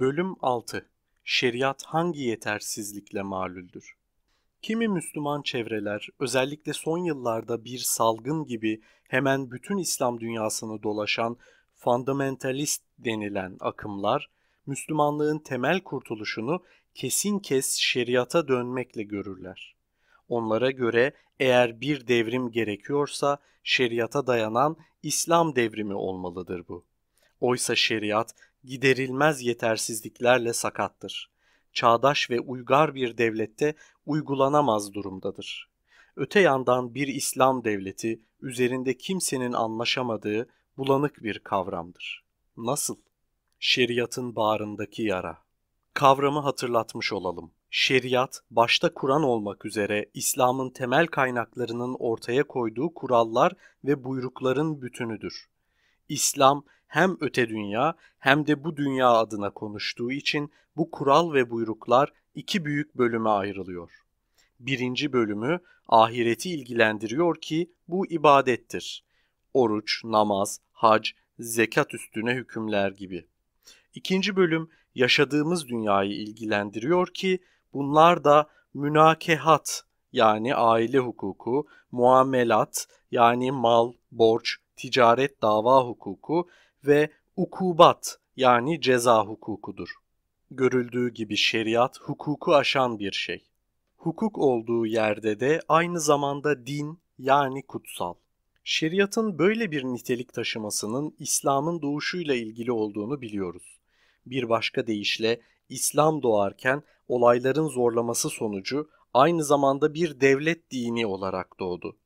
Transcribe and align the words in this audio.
Bölüm 0.00 0.36
6 0.40 0.88
Şeriat 1.24 1.84
hangi 1.84 2.20
yetersizlikle 2.20 3.22
malüldür? 3.22 3.96
Kimi 4.62 4.88
Müslüman 4.88 5.42
çevreler 5.42 6.08
özellikle 6.20 6.72
son 6.72 6.98
yıllarda 6.98 7.64
bir 7.64 7.78
salgın 7.78 8.44
gibi 8.44 8.80
hemen 9.08 9.50
bütün 9.50 9.78
İslam 9.78 10.20
dünyasını 10.20 10.82
dolaşan 10.82 11.36
fundamentalist 11.74 12.82
denilen 12.98 13.56
akımlar, 13.60 14.30
Müslümanlığın 14.66 15.38
temel 15.38 15.80
kurtuluşunu 15.80 16.62
kesin 16.94 17.38
kes 17.38 17.74
şeriata 17.74 18.48
dönmekle 18.48 19.02
görürler. 19.02 19.76
Onlara 20.28 20.70
göre 20.70 21.12
eğer 21.40 21.80
bir 21.80 22.08
devrim 22.08 22.50
gerekiyorsa 22.50 23.38
şeriata 23.64 24.26
dayanan 24.26 24.76
İslam 25.02 25.56
devrimi 25.56 25.94
olmalıdır 25.94 26.68
bu. 26.68 26.84
Oysa 27.40 27.74
şeriat 27.74 28.34
giderilmez 28.66 29.42
yetersizliklerle 29.42 30.52
sakattır. 30.52 31.30
Çağdaş 31.72 32.30
ve 32.30 32.40
uygar 32.40 32.94
bir 32.94 33.18
devlette 33.18 33.74
uygulanamaz 34.06 34.94
durumdadır. 34.94 35.68
Öte 36.16 36.40
yandan 36.40 36.94
bir 36.94 37.08
İslam 37.08 37.64
devleti 37.64 38.20
üzerinde 38.40 38.96
kimsenin 38.96 39.52
anlaşamadığı 39.52 40.48
bulanık 40.76 41.22
bir 41.22 41.38
kavramdır. 41.38 42.24
Nasıl? 42.56 42.96
Şeriatın 43.60 44.36
bağrındaki 44.36 45.02
yara. 45.02 45.38
Kavramı 45.94 46.40
hatırlatmış 46.40 47.12
olalım. 47.12 47.50
Şeriat, 47.70 48.42
başta 48.50 48.94
Kur'an 48.94 49.22
olmak 49.22 49.64
üzere 49.64 50.10
İslam'ın 50.14 50.70
temel 50.70 51.06
kaynaklarının 51.06 51.96
ortaya 51.98 52.46
koyduğu 52.46 52.94
kurallar 52.94 53.52
ve 53.84 54.04
buyrukların 54.04 54.82
bütünüdür. 54.82 55.48
İslam 56.08 56.64
hem 56.86 57.16
öte 57.20 57.48
dünya 57.48 57.94
hem 58.18 58.46
de 58.46 58.64
bu 58.64 58.76
dünya 58.76 59.10
adına 59.10 59.50
konuştuğu 59.50 60.12
için 60.12 60.52
bu 60.76 60.90
kural 60.90 61.32
ve 61.32 61.50
buyruklar 61.50 62.12
iki 62.34 62.64
büyük 62.64 62.94
bölüme 62.98 63.30
ayrılıyor. 63.30 63.90
Birinci 64.60 65.12
bölümü 65.12 65.60
ahireti 65.88 66.50
ilgilendiriyor 66.50 67.40
ki 67.40 67.70
bu 67.88 68.06
ibadettir. 68.06 69.04
Oruç, 69.54 70.04
namaz, 70.04 70.60
hac, 70.72 71.08
zekat 71.38 71.94
üstüne 71.94 72.34
hükümler 72.34 72.90
gibi. 72.90 73.26
İkinci 73.94 74.36
bölüm 74.36 74.70
yaşadığımız 74.94 75.68
dünyayı 75.68 76.12
ilgilendiriyor 76.12 77.08
ki 77.14 77.38
bunlar 77.72 78.24
da 78.24 78.48
münakehat 78.74 79.82
yani 80.12 80.54
aile 80.54 80.98
hukuku, 80.98 81.66
muamelat 81.92 82.86
yani 83.10 83.52
mal, 83.52 83.92
borç, 84.12 84.56
ticaret 84.76 85.42
dava 85.42 85.84
hukuku 85.84 86.48
ve 86.86 87.10
ukubat 87.36 88.18
yani 88.36 88.80
ceza 88.80 89.24
hukukudur. 89.24 89.88
Görüldüğü 90.50 91.14
gibi 91.14 91.36
şeriat 91.36 92.00
hukuku 92.00 92.54
aşan 92.54 92.98
bir 92.98 93.12
şey. 93.12 93.44
Hukuk 93.96 94.38
olduğu 94.38 94.86
yerde 94.86 95.40
de 95.40 95.60
aynı 95.68 96.00
zamanda 96.00 96.66
din 96.66 96.98
yani 97.18 97.62
kutsal. 97.62 98.14
Şeriatın 98.64 99.38
böyle 99.38 99.70
bir 99.70 99.84
nitelik 99.84 100.32
taşımasının 100.32 101.14
İslam'ın 101.18 101.82
doğuşuyla 101.82 102.34
ilgili 102.34 102.72
olduğunu 102.72 103.20
biliyoruz. 103.20 103.78
Bir 104.26 104.48
başka 104.48 104.86
deyişle 104.86 105.40
İslam 105.68 106.22
doğarken 106.22 106.82
olayların 107.08 107.68
zorlaması 107.68 108.28
sonucu 108.28 108.88
aynı 109.14 109.44
zamanda 109.44 109.94
bir 109.94 110.20
devlet 110.20 110.70
dini 110.70 111.06
olarak 111.06 111.60
doğdu. 111.60 111.96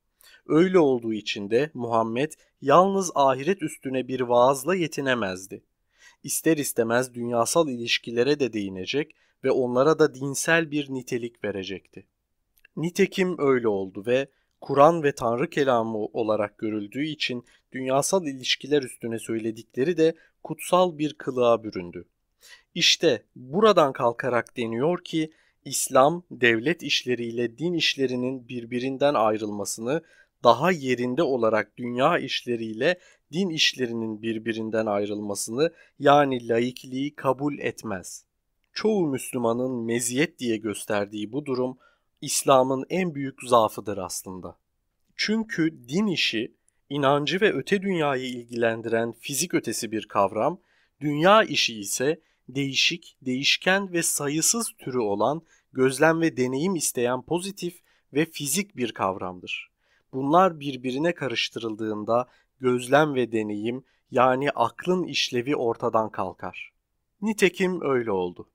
Öyle 0.47 0.79
olduğu 0.79 1.13
için 1.13 1.51
de 1.51 1.71
Muhammed 1.75 2.33
yalnız 2.63 3.11
ahiret 3.15 3.63
üstüne 3.63 4.09
bir 4.09 4.21
vaazla 4.21 4.75
yetinemezdi. 4.75 5.63
İster 6.23 6.57
istemez 6.57 7.15
dünyasal 7.15 7.69
ilişkilere 7.69 8.41
de 8.41 8.53
değinecek 8.53 9.15
ve 9.45 9.51
onlara 9.51 9.99
da 9.99 10.15
dinsel 10.15 10.71
bir 10.71 10.91
nitelik 10.91 11.45
verecekti. 11.45 12.07
Nitekim 12.77 13.37
öyle 13.39 13.69
oldu 13.69 14.03
ve 14.07 14.29
Kur'an 14.61 15.03
ve 15.03 15.13
Tanrı 15.13 15.51
kelamı 15.51 15.99
olarak 15.99 16.59
görüldüğü 16.59 17.05
için 17.05 17.45
dünyasal 17.73 18.27
ilişkiler 18.27 18.83
üstüne 18.83 19.19
söyledikleri 19.19 19.97
de 19.97 20.15
kutsal 20.43 20.99
bir 20.99 21.15
kılığa 21.15 21.65
büründü. 21.65 22.05
İşte 22.75 23.23
buradan 23.37 23.93
kalkarak 23.93 24.57
deniyor 24.57 25.05
ki 25.05 25.31
İslam 25.65 26.23
devlet 26.31 26.83
işleriyle 26.83 27.59
din 27.59 27.73
işlerinin 27.73 28.49
birbirinden 28.49 29.15
ayrılmasını 29.15 30.03
daha 30.45 30.71
yerinde 30.71 31.23
olarak 31.23 31.77
dünya 31.79 32.19
işleriyle 32.19 32.99
din 33.33 33.49
işlerinin 33.49 34.23
birbirinden 34.23 34.87
ayrılmasını 34.87 35.73
yani 35.99 36.49
laikliği 36.49 37.15
kabul 37.15 37.59
etmez. 37.59 38.25
Çoğu 38.73 39.07
Müslümanın 39.07 39.85
meziyet 39.85 40.39
diye 40.39 40.57
gösterdiği 40.57 41.33
bu 41.33 41.47
durum 41.47 41.79
İslam'ın 42.21 42.85
en 42.91 43.15
büyük 43.15 43.43
zaafıdır 43.43 43.99
aslında. 43.99 44.57
Çünkü 45.17 45.89
din 45.89 46.07
işi 46.07 46.55
inancı 46.91 47.41
ve 47.41 47.53
öte 47.53 47.83
dünyayı 47.83 48.25
ilgilendiren 48.25 49.13
fizik 49.13 49.55
ötesi 49.55 49.93
bir 49.93 50.09
kavram, 50.09 50.61
dünya 51.01 51.43
işi 51.43 51.81
ise 51.81 52.21
değişik, 52.49 53.17
değişken 53.23 53.93
ve 53.93 54.03
sayısız 54.03 54.73
türü 54.79 54.99
olan 54.99 55.43
gözlem 55.73 56.21
ve 56.21 56.37
deneyim 56.37 56.75
isteyen 56.75 57.23
pozitif 57.23 57.81
ve 58.13 58.25
fizik 58.25 58.77
bir 58.77 58.93
kavramdır. 58.93 59.71
Bunlar 60.13 60.61
birbirine 60.61 61.15
karıştırıldığında 61.15 62.27
gözlem 62.61 63.15
ve 63.15 63.33
deneyim 63.33 63.85
yani 64.11 64.51
aklın 64.51 65.05
işlevi 65.05 65.57
ortadan 65.57 66.11
kalkar. 66.11 66.73
Nitekim 67.23 67.81
öyle 67.83 68.11
oldu. 68.11 68.49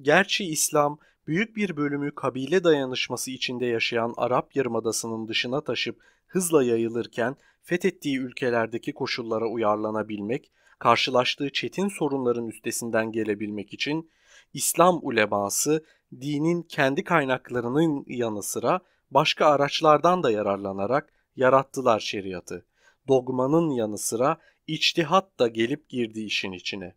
Gerçi 0.00 0.44
İslam 0.44 0.98
büyük 1.26 1.56
bir 1.56 1.76
bölümü 1.76 2.14
kabile 2.14 2.64
dayanışması 2.64 3.30
içinde 3.30 3.66
yaşayan 3.66 4.14
Arap 4.16 4.56
Yarımadası'nın 4.56 5.28
dışına 5.28 5.60
taşıp 5.60 6.00
hızla 6.26 6.62
yayılırken 6.64 7.36
fethettiği 7.62 8.18
ülkelerdeki 8.18 8.92
koşullara 8.92 9.46
uyarlanabilmek, 9.46 10.52
karşılaştığı 10.78 11.52
çetin 11.52 11.88
sorunların 11.88 12.48
üstesinden 12.48 13.12
gelebilmek 13.12 13.74
için 13.74 14.10
İslam 14.54 14.98
uleması 15.02 15.84
dinin 16.20 16.62
kendi 16.62 17.04
kaynaklarının 17.04 18.04
yanı 18.08 18.42
sıra 18.42 18.80
başka 19.10 19.46
araçlardan 19.46 20.22
da 20.22 20.30
yararlanarak 20.30 21.12
yarattılar 21.36 22.00
şeriatı. 22.00 22.66
Dogmanın 23.08 23.70
yanı 23.70 23.98
sıra 23.98 24.38
içtihat 24.66 25.38
da 25.38 25.48
gelip 25.48 25.88
girdi 25.88 26.20
işin 26.20 26.52
içine. 26.52 26.94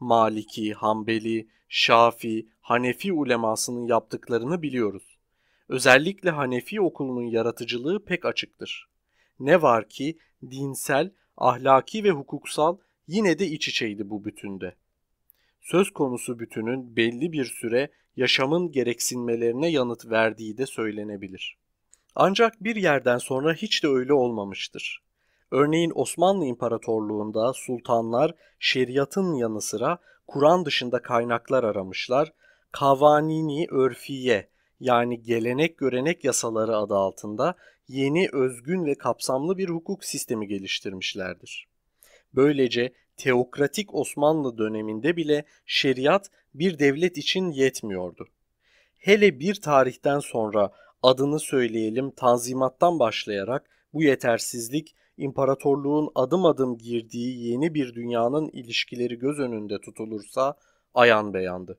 Maliki, 0.00 0.72
Hanbeli, 0.72 1.48
Şafi, 1.68 2.48
Hanefi 2.60 3.12
ulemasının 3.12 3.86
yaptıklarını 3.86 4.62
biliyoruz. 4.62 5.18
Özellikle 5.68 6.30
Hanefi 6.30 6.80
okulunun 6.80 7.26
yaratıcılığı 7.26 8.04
pek 8.04 8.24
açıktır. 8.24 8.88
Ne 9.40 9.62
var 9.62 9.88
ki 9.88 10.18
dinsel, 10.50 11.10
ahlaki 11.36 12.04
ve 12.04 12.10
hukuksal 12.10 12.76
yine 13.06 13.38
de 13.38 13.46
iç 13.46 13.68
içeydi 13.68 14.10
bu 14.10 14.24
bütünde. 14.24 14.76
Söz 15.70 15.90
konusu 15.90 16.38
bütünün 16.38 16.96
belli 16.96 17.32
bir 17.32 17.44
süre 17.44 17.90
yaşamın 18.16 18.72
gereksinmelerine 18.72 19.70
yanıt 19.70 20.10
verdiği 20.10 20.58
de 20.58 20.66
söylenebilir. 20.66 21.56
Ancak 22.14 22.64
bir 22.64 22.76
yerden 22.76 23.18
sonra 23.18 23.54
hiç 23.54 23.82
de 23.84 23.88
öyle 23.88 24.12
olmamıştır. 24.12 25.02
Örneğin 25.50 25.92
Osmanlı 25.94 26.44
İmparatorluğu'nda 26.44 27.52
sultanlar 27.52 28.34
şeriatın 28.58 29.34
yanı 29.34 29.60
sıra 29.60 29.98
Kur'an 30.26 30.64
dışında 30.64 31.02
kaynaklar 31.02 31.64
aramışlar, 31.64 32.32
kavanini 32.72 33.66
örfiye 33.70 34.48
yani 34.80 35.22
gelenek 35.22 35.78
görenek 35.78 36.24
yasaları 36.24 36.76
adı 36.76 36.94
altında 36.94 37.54
yeni 37.88 38.28
özgün 38.32 38.84
ve 38.84 38.94
kapsamlı 38.94 39.58
bir 39.58 39.68
hukuk 39.68 40.04
sistemi 40.04 40.48
geliştirmişlerdir. 40.48 41.68
Böylece 42.36 42.92
teokratik 43.16 43.94
Osmanlı 43.94 44.58
döneminde 44.58 45.16
bile 45.16 45.44
şeriat 45.66 46.30
bir 46.54 46.78
devlet 46.78 47.18
için 47.18 47.50
yetmiyordu. 47.50 48.28
Hele 48.98 49.40
bir 49.40 49.54
tarihten 49.54 50.18
sonra 50.18 50.72
adını 51.02 51.40
söyleyelim 51.40 52.10
Tanzimat'tan 52.10 52.98
başlayarak 52.98 53.70
bu 53.92 54.02
yetersizlik 54.02 54.94
imparatorluğun 55.16 56.10
adım 56.14 56.44
adım 56.44 56.78
girdiği 56.78 57.48
yeni 57.48 57.74
bir 57.74 57.94
dünyanın 57.94 58.48
ilişkileri 58.48 59.18
göz 59.18 59.38
önünde 59.38 59.80
tutulursa 59.80 60.54
ayan 60.94 61.34
beyandı. 61.34 61.78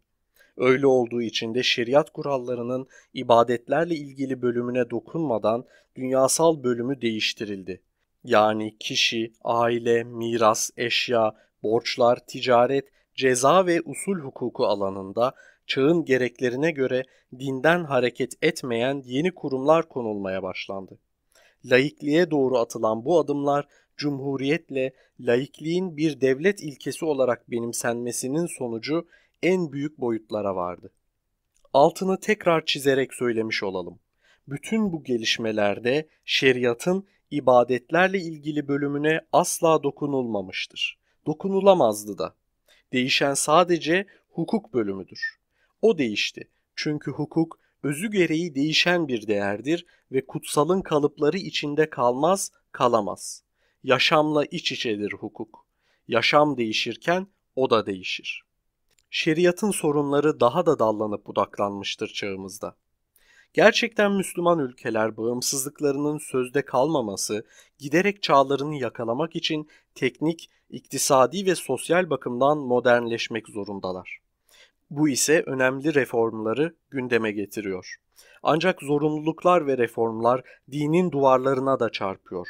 Öyle 0.57 0.87
olduğu 0.87 1.21
için 1.21 1.55
de 1.55 1.63
şeriat 1.63 2.09
kurallarının 2.09 2.87
ibadetlerle 3.13 3.95
ilgili 3.95 4.41
bölümüne 4.41 4.89
dokunmadan 4.89 5.65
dünyasal 5.95 6.63
bölümü 6.63 7.01
değiştirildi. 7.01 7.81
Yani 8.27 8.77
kişi, 8.79 9.33
aile, 9.43 10.03
miras, 10.03 10.69
eşya, 10.77 11.33
borçlar, 11.63 12.19
ticaret, 12.27 12.85
ceza 13.15 13.65
ve 13.65 13.81
usul 13.85 14.19
hukuku 14.19 14.65
alanında 14.65 15.33
çağın 15.67 16.05
gereklerine 16.05 16.71
göre 16.71 17.03
dinden 17.39 17.83
hareket 17.83 18.33
etmeyen 18.41 19.03
yeni 19.05 19.31
kurumlar 19.31 19.89
konulmaya 19.89 20.43
başlandı. 20.43 20.99
Laikliğe 21.65 22.31
doğru 22.31 22.57
atılan 22.57 23.05
bu 23.05 23.19
adımlar 23.19 23.67
cumhuriyetle 23.97 24.93
laikliğin 25.19 25.97
bir 25.97 26.21
devlet 26.21 26.63
ilkesi 26.63 27.05
olarak 27.05 27.51
benimsenmesinin 27.51 28.45
sonucu 28.57 29.07
en 29.43 29.71
büyük 29.71 29.97
boyutlara 29.97 30.55
vardı. 30.55 30.91
Altını 31.73 32.19
tekrar 32.19 32.65
çizerek 32.65 33.13
söylemiş 33.13 33.63
olalım. 33.63 33.99
Bütün 34.47 34.91
bu 34.91 35.03
gelişmelerde 35.03 36.07
şeriatın 36.25 37.07
ibadetlerle 37.31 38.19
ilgili 38.19 38.67
bölümüne 38.67 39.21
asla 39.31 39.83
dokunulmamıştır. 39.83 40.97
Dokunulamazdı 41.25 42.17
da. 42.17 42.35
Değişen 42.93 43.33
sadece 43.33 44.05
hukuk 44.29 44.73
bölümüdür. 44.73 45.37
O 45.81 45.97
değişti. 45.97 46.49
Çünkü 46.75 47.11
hukuk 47.11 47.59
özü 47.83 48.11
gereği 48.11 48.55
değişen 48.55 49.07
bir 49.07 49.27
değerdir 49.27 49.85
ve 50.11 50.25
kutsalın 50.25 50.81
kalıpları 50.81 51.37
içinde 51.37 51.89
kalmaz, 51.89 52.51
kalamaz. 52.71 53.43
Yaşamla 53.83 54.45
iç 54.45 54.71
içedir 54.71 55.11
hukuk. 55.11 55.65
Yaşam 56.07 56.57
değişirken 56.57 57.27
o 57.55 57.69
da 57.69 57.85
değişir. 57.85 58.43
Şeriatın 59.09 59.71
sorunları 59.71 60.39
daha 60.39 60.65
da 60.65 60.79
dallanıp 60.79 61.25
budaklanmıştır 61.25 62.07
çağımızda. 62.07 62.75
Gerçekten 63.53 64.11
Müslüman 64.11 64.59
ülkeler 64.59 65.17
bağımsızlıklarının 65.17 66.17
sözde 66.17 66.61
kalmaması, 66.61 67.45
giderek 67.77 68.23
çağlarını 68.23 68.75
yakalamak 68.75 69.35
için 69.35 69.69
teknik, 69.95 70.49
iktisadi 70.69 71.45
ve 71.45 71.55
sosyal 71.55 72.09
bakımdan 72.09 72.57
modernleşmek 72.57 73.47
zorundalar. 73.47 74.19
Bu 74.89 75.09
ise 75.09 75.43
önemli 75.45 75.93
reformları 75.93 76.75
gündeme 76.89 77.31
getiriyor. 77.31 77.95
Ancak 78.43 78.81
zorunluluklar 78.81 79.67
ve 79.67 79.77
reformlar 79.77 80.41
dinin 80.71 81.11
duvarlarına 81.11 81.79
da 81.79 81.89
çarpıyor. 81.89 82.47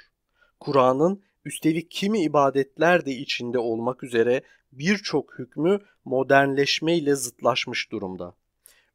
Kur'an'ın 0.60 1.24
üstelik 1.46 1.92
kimi 1.92 2.22
ibadetler 2.22 3.06
de 3.06 3.12
içinde 3.12 3.60
olmak 3.60 4.04
üzere 4.04 4.42
birçok 4.72 5.40
hükmü 5.40 5.80
modernleşmeyle 6.06 7.16
zıtlaşmış 7.16 7.92
durumda. 7.92 8.34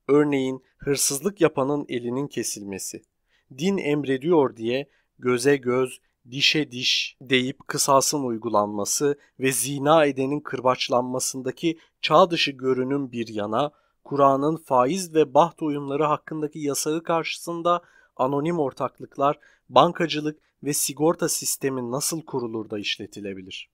Örneğin 0.09 0.63
hırsızlık 0.79 1.41
yapanın 1.41 1.87
elinin 1.89 2.27
kesilmesi. 2.27 3.03
Din 3.59 3.79
emrediyor 3.79 4.57
diye 4.57 4.89
göze 5.19 5.57
göz, 5.57 6.01
dişe 6.31 6.71
diş 6.71 7.17
deyip 7.21 7.69
kısasın 7.69 8.25
uygulanması 8.25 9.19
ve 9.41 9.53
zina 9.53 10.05
edenin 10.05 10.41
kırbaçlanmasındaki 10.41 11.79
çağ 12.01 12.31
dışı 12.31 12.51
görünüm 12.51 13.13
bir 13.13 13.29
yana, 13.29 13.73
Kur'an'ın 14.05 14.57
faiz 14.57 15.15
ve 15.15 15.35
baht 15.35 15.63
oyunları 15.63 16.05
hakkındaki 16.05 16.59
yasağı 16.59 17.03
karşısında 17.03 17.83
anonim 18.17 18.59
ortaklıklar, 18.59 19.39
bankacılık 19.69 20.39
ve 20.63 20.73
sigorta 20.73 21.29
sistemi 21.29 21.91
nasıl 21.91 22.23
kurulur 22.23 22.71
da 22.71 22.79
işletilebilir? 22.79 23.71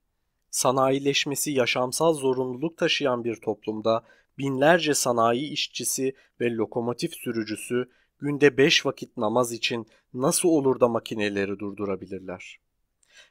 Sanayileşmesi 0.51 1.51
yaşamsal 1.51 2.13
zorunluluk 2.13 2.77
taşıyan 2.77 3.23
bir 3.23 3.35
toplumda 3.35 4.03
binlerce 4.39 4.93
sanayi 4.93 5.49
işçisi 5.49 6.15
ve 6.41 6.51
lokomotif 6.55 7.13
sürücüsü 7.13 7.89
günde 8.19 8.57
beş 8.57 8.85
vakit 8.85 9.17
namaz 9.17 9.51
için 9.51 9.87
nasıl 10.13 10.49
olur 10.49 10.79
da 10.79 10.87
makineleri 10.87 11.59
durdurabilirler? 11.59 12.59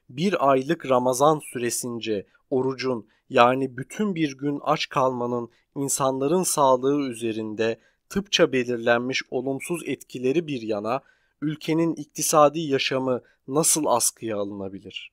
Bir 0.09 0.49
aylık 0.49 0.89
Ramazan 0.89 1.39
süresince 1.53 2.25
orucun 2.49 3.07
yani 3.29 3.77
bütün 3.77 4.15
bir 4.15 4.37
gün 4.37 4.59
aç 4.63 4.89
kalmanın 4.89 5.49
insanların 5.75 6.43
sağlığı 6.43 7.09
üzerinde 7.09 7.79
tıpça 8.09 8.51
belirlenmiş 8.51 9.23
olumsuz 9.31 9.81
etkileri 9.85 10.47
bir 10.47 10.61
yana 10.61 11.01
ülkenin 11.41 11.95
iktisadi 11.95 12.59
yaşamı 12.59 13.21
nasıl 13.47 13.85
askıya 13.85 14.37
alınabilir? 14.37 15.11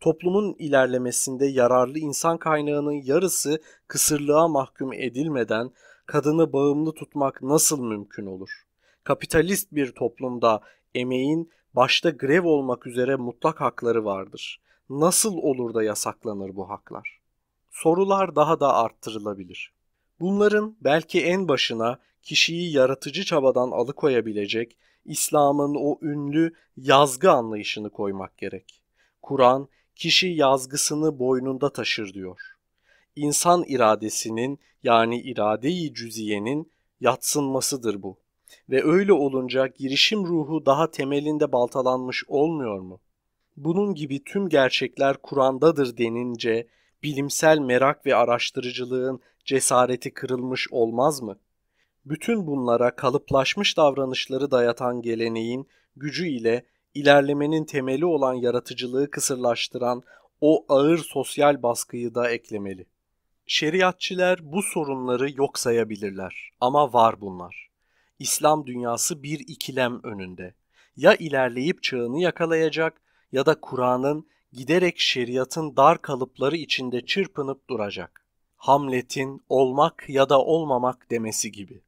Toplumun 0.00 0.56
ilerlemesinde 0.58 1.46
yararlı 1.46 1.98
insan 1.98 2.38
kaynağının 2.38 3.02
yarısı 3.04 3.60
kısırlığa 3.88 4.48
mahkum 4.48 4.92
edilmeden 4.92 5.70
kadını 6.06 6.52
bağımlı 6.52 6.92
tutmak 6.92 7.42
nasıl 7.42 7.80
mümkün 7.80 8.26
olur? 8.26 8.66
Kapitalist 9.04 9.72
bir 9.72 9.92
toplumda 9.92 10.60
emeğin 10.94 11.50
başta 11.74 12.10
grev 12.10 12.44
olmak 12.44 12.86
üzere 12.86 13.16
mutlak 13.16 13.60
hakları 13.60 14.04
vardır. 14.04 14.60
Nasıl 14.90 15.36
olur 15.36 15.74
da 15.74 15.82
yasaklanır 15.82 16.56
bu 16.56 16.70
haklar? 16.70 17.20
Sorular 17.70 18.36
daha 18.36 18.60
da 18.60 18.74
arttırılabilir. 18.74 19.72
Bunların 20.20 20.76
belki 20.80 21.24
en 21.24 21.48
başına 21.48 21.98
kişiyi 22.22 22.72
yaratıcı 22.72 23.24
çabadan 23.24 23.70
alıkoyabilecek 23.70 24.78
İslam'ın 25.04 25.74
o 25.78 25.98
ünlü 26.02 26.54
yazgı 26.76 27.30
anlayışını 27.30 27.90
koymak 27.90 28.38
gerek. 28.38 28.82
Kur'an 29.22 29.68
kişi 29.98 30.26
yazgısını 30.28 31.18
boynunda 31.18 31.72
taşır 31.72 32.14
diyor. 32.14 32.40
İnsan 33.16 33.64
iradesinin 33.68 34.58
yani 34.82 35.20
irade-i 35.20 35.94
cüziyenin 35.94 36.72
yatsınmasıdır 37.00 38.02
bu. 38.02 38.18
Ve 38.70 38.84
öyle 38.84 39.12
olunca 39.12 39.66
girişim 39.66 40.26
ruhu 40.26 40.66
daha 40.66 40.90
temelinde 40.90 41.52
baltalanmış 41.52 42.24
olmuyor 42.28 42.80
mu? 42.80 43.00
Bunun 43.56 43.94
gibi 43.94 44.24
tüm 44.24 44.48
gerçekler 44.48 45.16
Kur'an'dadır 45.22 45.96
denince 45.96 46.66
bilimsel 47.02 47.58
merak 47.58 48.06
ve 48.06 48.14
araştırıcılığın 48.14 49.20
cesareti 49.44 50.14
kırılmış 50.14 50.68
olmaz 50.70 51.22
mı? 51.22 51.38
Bütün 52.04 52.46
bunlara 52.46 52.96
kalıplaşmış 52.96 53.76
davranışları 53.76 54.50
dayatan 54.50 55.02
geleneğin 55.02 55.68
gücü 55.96 56.28
ile 56.28 56.64
ilerlemenin 56.94 57.64
temeli 57.64 58.06
olan 58.06 58.34
yaratıcılığı 58.34 59.10
kısırlaştıran 59.10 60.02
o 60.40 60.64
ağır 60.68 60.98
sosyal 60.98 61.62
baskıyı 61.62 62.14
da 62.14 62.30
eklemeli. 62.30 62.86
Şeriatçiler 63.46 64.38
bu 64.42 64.62
sorunları 64.62 65.30
yok 65.30 65.58
sayabilirler 65.58 66.50
ama 66.60 66.92
var 66.92 67.20
bunlar. 67.20 67.68
İslam 68.18 68.66
dünyası 68.66 69.22
bir 69.22 69.38
ikilem 69.38 70.02
önünde. 70.02 70.54
Ya 70.96 71.14
ilerleyip 71.14 71.82
çağını 71.82 72.20
yakalayacak 72.20 73.00
ya 73.32 73.46
da 73.46 73.60
Kur'an'ın 73.60 74.26
giderek 74.52 74.98
şeriatın 74.98 75.76
dar 75.76 76.02
kalıpları 76.02 76.56
içinde 76.56 77.06
çırpınıp 77.06 77.70
duracak. 77.70 78.26
Hamlet'in 78.56 79.42
olmak 79.48 80.04
ya 80.08 80.28
da 80.28 80.42
olmamak 80.42 81.10
demesi 81.10 81.52
gibi. 81.52 81.82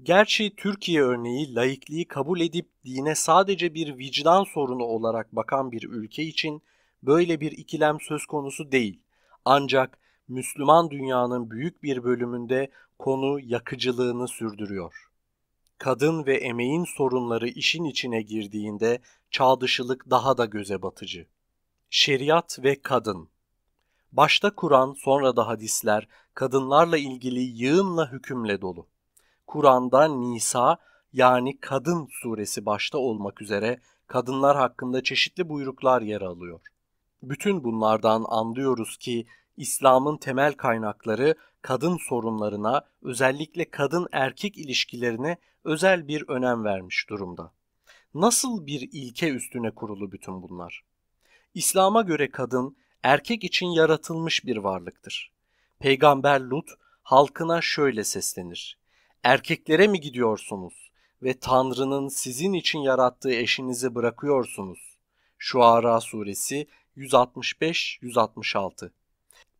Gerçi 0.00 0.56
Türkiye 0.56 1.02
örneği 1.02 1.54
laikliği 1.54 2.08
kabul 2.08 2.40
edip 2.40 2.68
dine 2.84 3.14
sadece 3.14 3.74
bir 3.74 3.98
vicdan 3.98 4.44
sorunu 4.44 4.84
olarak 4.84 5.36
bakan 5.36 5.72
bir 5.72 5.82
ülke 5.82 6.22
için 6.22 6.62
böyle 7.02 7.40
bir 7.40 7.52
ikilem 7.52 8.00
söz 8.00 8.26
konusu 8.26 8.72
değil. 8.72 9.00
Ancak 9.44 9.98
Müslüman 10.28 10.90
dünyanın 10.90 11.50
büyük 11.50 11.82
bir 11.82 12.04
bölümünde 12.04 12.70
konu 12.98 13.40
yakıcılığını 13.40 14.28
sürdürüyor. 14.28 15.08
Kadın 15.78 16.26
ve 16.26 16.36
emeğin 16.36 16.84
sorunları 16.84 17.48
işin 17.48 17.84
içine 17.84 18.22
girdiğinde 18.22 19.00
çağdışılık 19.30 20.10
daha 20.10 20.38
da 20.38 20.44
göze 20.44 20.82
batıcı. 20.82 21.26
Şeriat 21.90 22.58
ve 22.62 22.82
kadın 22.82 23.28
Başta 24.12 24.54
Kur'an 24.54 24.92
sonra 24.92 25.36
da 25.36 25.46
hadisler 25.46 26.08
kadınlarla 26.34 26.98
ilgili 26.98 27.40
yığınla 27.40 28.12
hükümle 28.12 28.60
dolu. 28.60 28.91
Kur'an'da 29.46 30.08
Nisa 30.08 30.76
yani 31.12 31.60
Kadın 31.60 32.08
suresi 32.10 32.66
başta 32.66 32.98
olmak 32.98 33.42
üzere 33.42 33.80
kadınlar 34.06 34.56
hakkında 34.56 35.02
çeşitli 35.02 35.48
buyruklar 35.48 36.02
yer 36.02 36.20
alıyor. 36.20 36.60
Bütün 37.22 37.64
bunlardan 37.64 38.24
anlıyoruz 38.28 38.96
ki 38.96 39.26
İslam'ın 39.56 40.16
temel 40.16 40.52
kaynakları 40.52 41.34
kadın 41.62 41.96
sorunlarına, 41.96 42.84
özellikle 43.02 43.70
kadın 43.70 44.08
erkek 44.12 44.58
ilişkilerine 44.58 45.36
özel 45.64 46.08
bir 46.08 46.28
önem 46.28 46.64
vermiş 46.64 47.06
durumda. 47.10 47.52
Nasıl 48.14 48.66
bir 48.66 48.88
ilke 48.92 49.28
üstüne 49.28 49.70
kurulu 49.70 50.12
bütün 50.12 50.42
bunlar? 50.42 50.84
İslam'a 51.54 52.02
göre 52.02 52.30
kadın 52.30 52.76
erkek 53.02 53.44
için 53.44 53.66
yaratılmış 53.66 54.44
bir 54.44 54.56
varlıktır. 54.56 55.32
Peygamber 55.78 56.40
Lut 56.40 56.70
halkına 57.02 57.60
şöyle 57.60 58.04
seslenir 58.04 58.81
erkeklere 59.22 59.88
mi 59.88 60.00
gidiyorsunuz 60.00 60.90
ve 61.22 61.38
Tanrı'nın 61.38 62.08
sizin 62.08 62.52
için 62.52 62.78
yarattığı 62.78 63.32
eşinizi 63.32 63.94
bırakıyorsunuz? 63.94 64.98
Şuara 65.38 66.00
suresi 66.00 66.66
165-166 66.96 68.90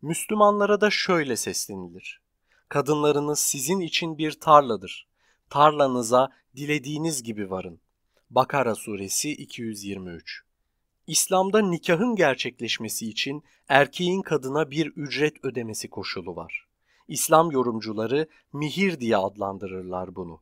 Müslümanlara 0.02 0.80
da 0.80 0.90
şöyle 0.90 1.36
seslenilir. 1.36 2.20
Kadınlarınız 2.68 3.38
sizin 3.38 3.80
için 3.80 4.18
bir 4.18 4.40
tarladır. 4.40 5.08
Tarlanıza 5.50 6.28
dilediğiniz 6.56 7.22
gibi 7.22 7.50
varın. 7.50 7.80
Bakara 8.30 8.74
suresi 8.74 9.30
223 9.30 10.42
İslam'da 11.06 11.60
nikahın 11.60 12.16
gerçekleşmesi 12.16 13.08
için 13.08 13.44
erkeğin 13.68 14.22
kadına 14.22 14.70
bir 14.70 14.86
ücret 14.86 15.44
ödemesi 15.44 15.90
koşulu 15.90 16.36
var. 16.36 16.71
İslam 17.12 17.50
yorumcuları 17.50 18.26
mihir 18.52 19.00
diye 19.00 19.16
adlandırırlar 19.16 20.16
bunu. 20.16 20.40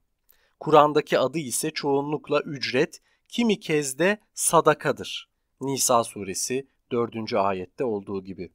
Kur'an'daki 0.61 1.19
adı 1.19 1.39
ise 1.39 1.71
çoğunlukla 1.71 2.41
ücret, 2.41 3.03
kimi 3.29 3.61
kez 3.61 3.99
de 3.99 4.19
sadakadır. 4.35 5.29
Nisa 5.61 6.05
suresi 6.05 6.67
4. 6.93 7.35
ayette 7.35 7.85
olduğu 7.85 8.25
gibi. 8.25 8.53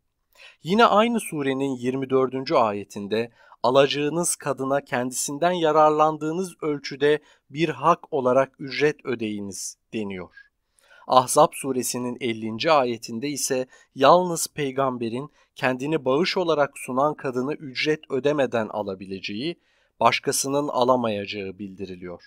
Yine 0.64 0.86
aynı 0.86 1.20
surenin 1.20 1.76
24. 1.76 2.52
ayetinde 2.52 3.32
alacağınız 3.64 4.36
kadına 4.36 4.82
kendisinden 4.82 5.52
yararlandığınız 5.52 6.54
ölçüde 6.62 7.20
bir 7.50 7.70
hak 7.70 8.14
olarak 8.14 8.56
ücret 8.60 9.06
ödeyiniz 9.06 9.78
deniyor. 9.94 10.45
Ahzab 11.08 11.54
suresinin 11.54 12.18
50. 12.20 12.72
ayetinde 12.72 13.30
ise 13.30 13.68
yalnız 13.96 14.48
peygamberin 14.48 15.32
kendini 15.56 16.06
bağış 16.06 16.38
olarak 16.38 16.78
sunan 16.78 17.14
kadını 17.14 17.54
ücret 17.54 18.12
ödemeden 18.12 18.68
alabileceği, 18.68 19.60
başkasının 20.00 20.68
alamayacağı 20.68 21.60
bildiriliyor. 21.60 22.24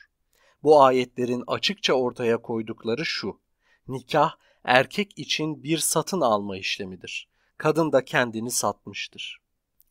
Bu 0.62 0.82
ayetlerin 0.82 1.44
açıkça 1.46 1.92
ortaya 1.92 2.42
koydukları 2.42 3.04
şu. 3.04 3.40
Nikah 3.88 4.34
erkek 4.64 5.18
için 5.18 5.62
bir 5.62 5.78
satın 5.78 6.20
alma 6.20 6.56
işlemidir. 6.58 7.28
Kadın 7.56 7.92
da 7.92 8.04
kendini 8.04 8.50
satmıştır. 8.50 9.40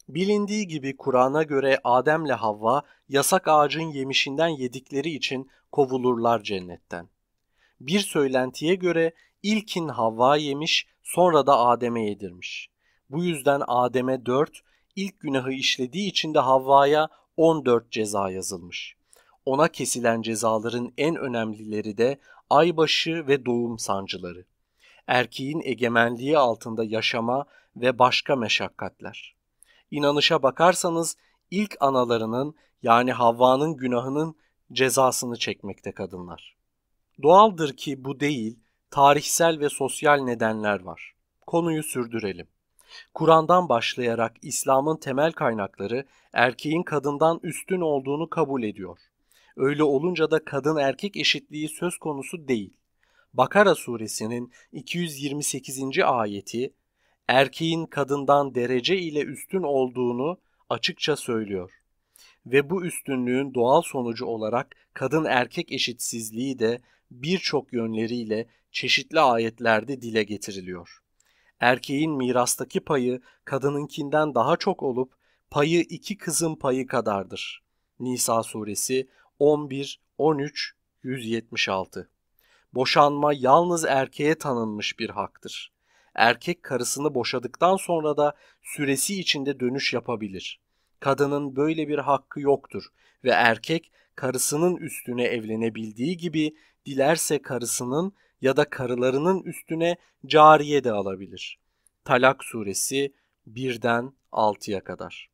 Bilindiği 0.10 0.67
gibi 0.67 0.98
Kur'an'a 0.98 1.44
göre 1.44 1.79
Adem'le 1.84 2.29
Havva 2.29 2.82
yasak 3.10 3.48
ağacın 3.48 3.82
yemişinden 3.82 4.48
yedikleri 4.48 5.10
için 5.10 5.50
kovulurlar 5.72 6.44
cennetten. 6.44 7.10
Bir 7.79 8.00
söylentiye 8.00 8.75
göre 8.75 9.13
ilkin 9.43 9.88
Havva 9.88 10.38
yemiş, 10.38 10.88
sonra 11.03 11.48
da 11.48 11.60
Adem'e 11.60 12.05
yedirmiş. 12.05 12.69
Bu 13.10 13.24
yüzden 13.24 13.62
Adem'e 13.67 14.25
4, 14.25 14.62
ilk 14.96 15.19
günahı 15.19 15.51
işlediği 15.51 16.10
için 16.10 16.34
de 16.34 16.39
Havva'ya 16.39 17.10
14 17.38 17.91
ceza 17.91 18.29
yazılmış. 18.29 18.96
Ona 19.46 19.67
kesilen 19.67 20.22
cezaların 20.22 20.93
en 20.98 21.15
önemlileri 21.15 21.98
de 21.98 22.19
aybaşı 22.50 23.27
ve 23.27 23.46
doğum 23.46 23.79
sancıları. 23.79 24.46
Erkeğin 25.07 25.62
egemenliği 25.65 26.38
altında 26.38 26.84
yaşama 26.84 27.46
ve 27.75 28.00
başka 28.00 28.36
meşakkatler. 28.36 29.36
İnanışa 29.91 30.43
bakarsanız 30.43 31.17
ilk 31.51 31.77
analarının 31.79 32.55
yani 32.84 33.12
Havva'nın 33.12 33.77
günahının 33.77 34.36
cezasını 34.72 35.38
çekmekte 35.38 35.91
kadınlar. 35.91 36.56
Doğaldır 37.24 37.77
ki 37.77 38.05
bu 38.05 38.19
değil, 38.19 38.59
tarihsel 38.91 39.59
ve 39.59 39.69
sosyal 39.69 40.24
nedenler 40.24 40.79
var. 40.79 41.13
Konuyu 41.47 41.83
sürdürelim. 41.83 42.47
Kur'an'dan 43.13 43.69
başlayarak 43.69 44.36
İslam'ın 44.41 44.97
temel 44.97 45.31
kaynakları 45.31 46.05
erkeğin 46.33 46.83
kadından 46.83 47.39
üstün 47.43 47.81
olduğunu 47.81 48.29
kabul 48.29 48.63
ediyor. 48.63 48.97
Öyle 49.55 49.83
olunca 49.83 50.31
da 50.31 50.45
kadın 50.45 50.77
erkek 50.77 51.17
eşitliği 51.17 51.69
söz 51.69 51.97
konusu 51.97 52.47
değil. 52.47 52.74
Bakara 53.33 53.75
suresinin 53.75 54.51
228. 54.71 55.81
ayeti 56.03 56.74
erkeğin 57.27 57.86
kadından 57.86 58.55
derece 58.55 58.97
ile 58.97 59.21
üstün 59.21 59.63
olduğunu 59.63 60.38
açıkça 60.69 61.15
söylüyor. 61.15 61.71
Ve 62.45 62.69
bu 62.69 62.86
üstünlüğün 62.86 63.53
doğal 63.53 63.81
sonucu 63.81 64.25
olarak 64.25 64.75
kadın 64.93 65.25
erkek 65.25 65.71
eşitsizliği 65.71 66.59
de 66.59 66.81
birçok 67.11 67.73
yönleriyle 67.73 68.47
çeşitli 68.71 69.19
ayetlerde 69.19 70.01
dile 70.01 70.23
getiriliyor. 70.23 70.99
Erkeğin 71.59 72.11
mirastaki 72.11 72.79
payı 72.79 73.21
kadınınkinden 73.45 74.35
daha 74.35 74.57
çok 74.57 74.83
olup 74.83 75.13
payı 75.49 75.81
iki 75.81 76.17
kızın 76.17 76.55
payı 76.55 76.87
kadardır. 76.87 77.63
Nisa 77.99 78.43
suresi 78.43 79.09
11, 79.39 80.01
13, 80.17 80.75
176 81.03 82.09
Boşanma 82.73 83.33
yalnız 83.33 83.85
erkeğe 83.85 84.37
tanınmış 84.37 84.99
bir 84.99 85.09
haktır. 85.09 85.73
Erkek 86.15 86.63
karısını 86.63 87.15
boşadıktan 87.15 87.75
sonra 87.75 88.17
da 88.17 88.35
süresi 88.61 89.19
içinde 89.19 89.59
dönüş 89.59 89.93
yapabilir. 89.93 90.59
Kadının 91.00 91.56
böyle 91.56 91.88
bir 91.88 92.00
hakkı 92.00 92.39
yoktur 92.39 92.84
ve 93.24 93.30
erkek 93.30 93.92
karısının 94.16 94.75
üstüne 94.75 95.24
evlenebildiği 95.24 96.18
gibi 96.18 96.56
dilerse 96.86 97.42
karısının 97.42 98.13
ya 98.42 98.58
da 98.58 98.70
karılarının 98.70 99.44
üstüne 99.44 99.96
cariye 100.25 100.84
de 100.84 100.92
alabilir. 100.92 101.60
Talak 102.06 102.44
suresi 102.44 103.13
1'den 103.48 104.13
6'ya 104.32 104.84
kadar. 104.84 105.30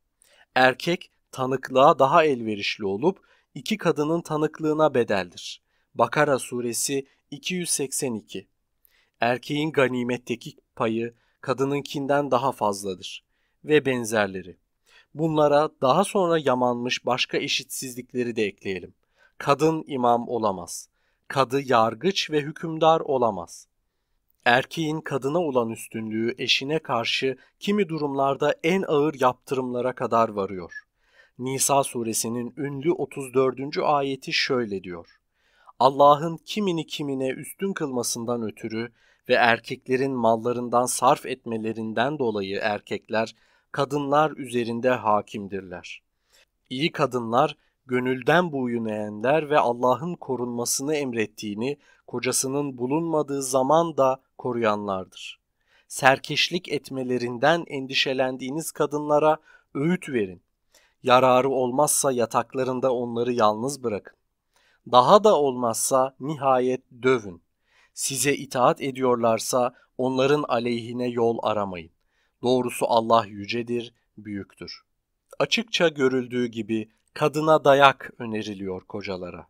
Erkek 0.54 1.10
tanıklığa 1.32 1.98
daha 1.98 2.24
elverişli 2.24 2.84
olup 2.84 3.20
iki 3.54 3.78
kadının 3.78 4.20
tanıklığına 4.20 4.94
bedeldir. 4.94 5.62
Bakara 5.94 6.38
suresi 6.38 7.06
282. 7.30 8.48
Erkeğin 9.20 9.72
ganimetteki 9.72 10.56
payı 10.76 11.14
kadınınkinden 11.40 12.30
daha 12.30 12.52
fazladır 12.52 13.24
ve 13.64 13.86
benzerleri. 13.86 14.56
Bunlara 15.14 15.68
daha 15.82 16.04
sonra 16.04 16.38
yamanmış 16.38 17.06
başka 17.06 17.38
eşitsizlikleri 17.38 18.36
de 18.36 18.44
ekleyelim. 18.44 18.94
Kadın 19.38 19.84
imam 19.86 20.28
olamaz 20.28 20.88
kadı 21.28 21.60
yargıç 21.62 22.30
ve 22.30 22.40
hükümdar 22.40 23.00
olamaz. 23.00 23.68
Erkeğin 24.44 25.00
kadına 25.00 25.38
olan 25.38 25.70
üstünlüğü 25.70 26.34
eşine 26.38 26.78
karşı 26.78 27.36
kimi 27.60 27.88
durumlarda 27.88 28.54
en 28.62 28.84
ağır 28.88 29.20
yaptırımlara 29.20 29.94
kadar 29.94 30.28
varıyor. 30.28 30.72
Nisa 31.38 31.84
suresinin 31.84 32.54
ünlü 32.56 32.92
34. 32.92 33.78
ayeti 33.82 34.32
şöyle 34.32 34.82
diyor. 34.82 35.06
Allah'ın 35.78 36.36
kimini 36.36 36.86
kimine 36.86 37.28
üstün 37.28 37.72
kılmasından 37.72 38.42
ötürü 38.42 38.92
ve 39.28 39.34
erkeklerin 39.34 40.12
mallarından 40.12 40.86
sarf 40.86 41.26
etmelerinden 41.26 42.18
dolayı 42.18 42.58
erkekler 42.62 43.34
kadınlar 43.74 44.30
üzerinde 44.30 44.90
hakimdirler. 44.90 46.02
İyi 46.70 46.92
kadınlar 46.92 47.56
gönülden 47.86 48.52
boyun 48.52 48.84
eğenler 48.84 49.50
ve 49.50 49.58
Allah'ın 49.58 50.14
korunmasını 50.14 50.96
emrettiğini 50.96 51.78
kocasının 52.06 52.78
bulunmadığı 52.78 53.42
zaman 53.42 53.96
da 53.96 54.20
koruyanlardır. 54.38 55.40
Serkeşlik 55.88 56.68
etmelerinden 56.68 57.64
endişelendiğiniz 57.66 58.72
kadınlara 58.72 59.36
öğüt 59.74 60.08
verin. 60.08 60.42
Yararı 61.02 61.50
olmazsa 61.50 62.12
yataklarında 62.12 62.92
onları 62.92 63.32
yalnız 63.32 63.84
bırakın. 63.84 64.16
Daha 64.92 65.24
da 65.24 65.36
olmazsa 65.36 66.14
nihayet 66.20 66.82
dövün. 67.02 67.42
Size 67.94 68.34
itaat 68.34 68.80
ediyorlarsa 68.80 69.74
onların 69.98 70.44
aleyhine 70.48 71.08
yol 71.08 71.38
aramayın. 71.42 71.93
Doğrusu 72.44 72.86
Allah 72.88 73.26
yücedir, 73.26 73.94
büyüktür. 74.18 74.82
Açıkça 75.38 75.88
görüldüğü 75.88 76.46
gibi 76.46 76.88
kadına 77.14 77.64
dayak 77.64 78.10
öneriliyor 78.18 78.84
kocalara. 78.84 79.46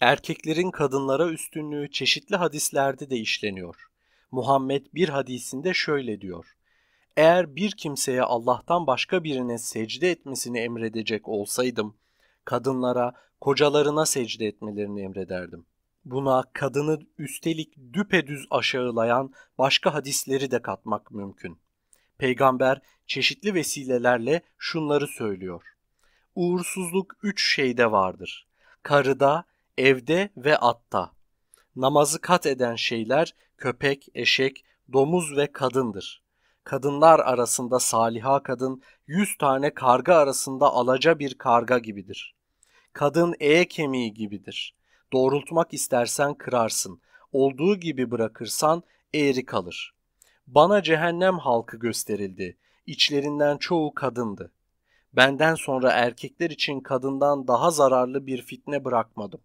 Erkeklerin 0.00 0.70
kadınlara 0.70 1.28
üstünlüğü 1.28 1.90
çeşitli 1.90 2.36
hadislerde 2.36 3.10
de 3.10 3.16
işleniyor. 3.16 3.88
Muhammed 4.30 4.86
bir 4.94 5.08
hadisinde 5.08 5.74
şöyle 5.74 6.20
diyor. 6.20 6.56
Eğer 7.16 7.56
bir 7.56 7.70
kimseye 7.70 8.22
Allah'tan 8.22 8.86
başka 8.86 9.24
birine 9.24 9.58
secde 9.58 10.10
etmesini 10.10 10.58
emredecek 10.58 11.28
olsaydım, 11.28 11.94
kadınlara, 12.44 13.12
kocalarına 13.40 14.06
secde 14.06 14.46
etmelerini 14.46 15.02
emrederdim. 15.02 15.66
Buna 16.04 16.44
kadını 16.52 16.98
üstelik 17.18 17.92
düpedüz 17.92 18.46
aşağılayan 18.50 19.32
başka 19.58 19.94
hadisleri 19.94 20.50
de 20.50 20.62
katmak 20.62 21.10
mümkün. 21.10 21.63
Peygamber 22.18 22.80
çeşitli 23.06 23.54
vesilelerle 23.54 24.42
şunları 24.58 25.06
söylüyor 25.06 25.74
uğursuzluk 26.34 27.16
üç 27.22 27.54
şeyde 27.54 27.92
vardır. 27.92 28.46
Karıda, 28.82 29.44
evde 29.78 30.30
ve 30.36 30.58
atta. 30.58 31.12
Namazı 31.76 32.20
kat 32.20 32.46
eden 32.46 32.76
şeyler 32.76 33.34
köpek, 33.58 34.08
eşek, 34.14 34.64
domuz 34.92 35.36
ve 35.36 35.52
kadındır. 35.52 36.22
Kadınlar 36.64 37.20
arasında 37.20 37.80
saliha 37.80 38.42
kadın 38.42 38.82
yüz 39.06 39.38
tane 39.38 39.74
karga 39.74 40.14
arasında 40.14 40.66
alaca 40.66 41.18
bir 41.18 41.34
karga 41.34 41.78
gibidir. 41.78 42.34
Kadın 42.92 43.34
eğe 43.40 43.68
kemiği 43.68 44.14
gibidir. 44.14 44.74
Doğrultmak 45.12 45.74
istersen 45.74 46.34
kırarsın. 46.34 47.00
Olduğu 47.32 47.76
gibi 47.76 48.10
bırakırsan 48.10 48.82
eğri 49.14 49.44
kalır. 49.44 49.93
Bana 50.46 50.82
cehennem 50.82 51.38
halkı 51.38 51.76
gösterildi. 51.76 52.56
İçlerinden 52.86 53.56
çoğu 53.56 53.94
kadındı. 53.94 54.52
Benden 55.12 55.54
sonra 55.54 55.90
erkekler 55.90 56.50
için 56.50 56.80
kadından 56.80 57.48
daha 57.48 57.70
zararlı 57.70 58.26
bir 58.26 58.42
fitne 58.42 58.84
bırakmadım. 58.84 59.40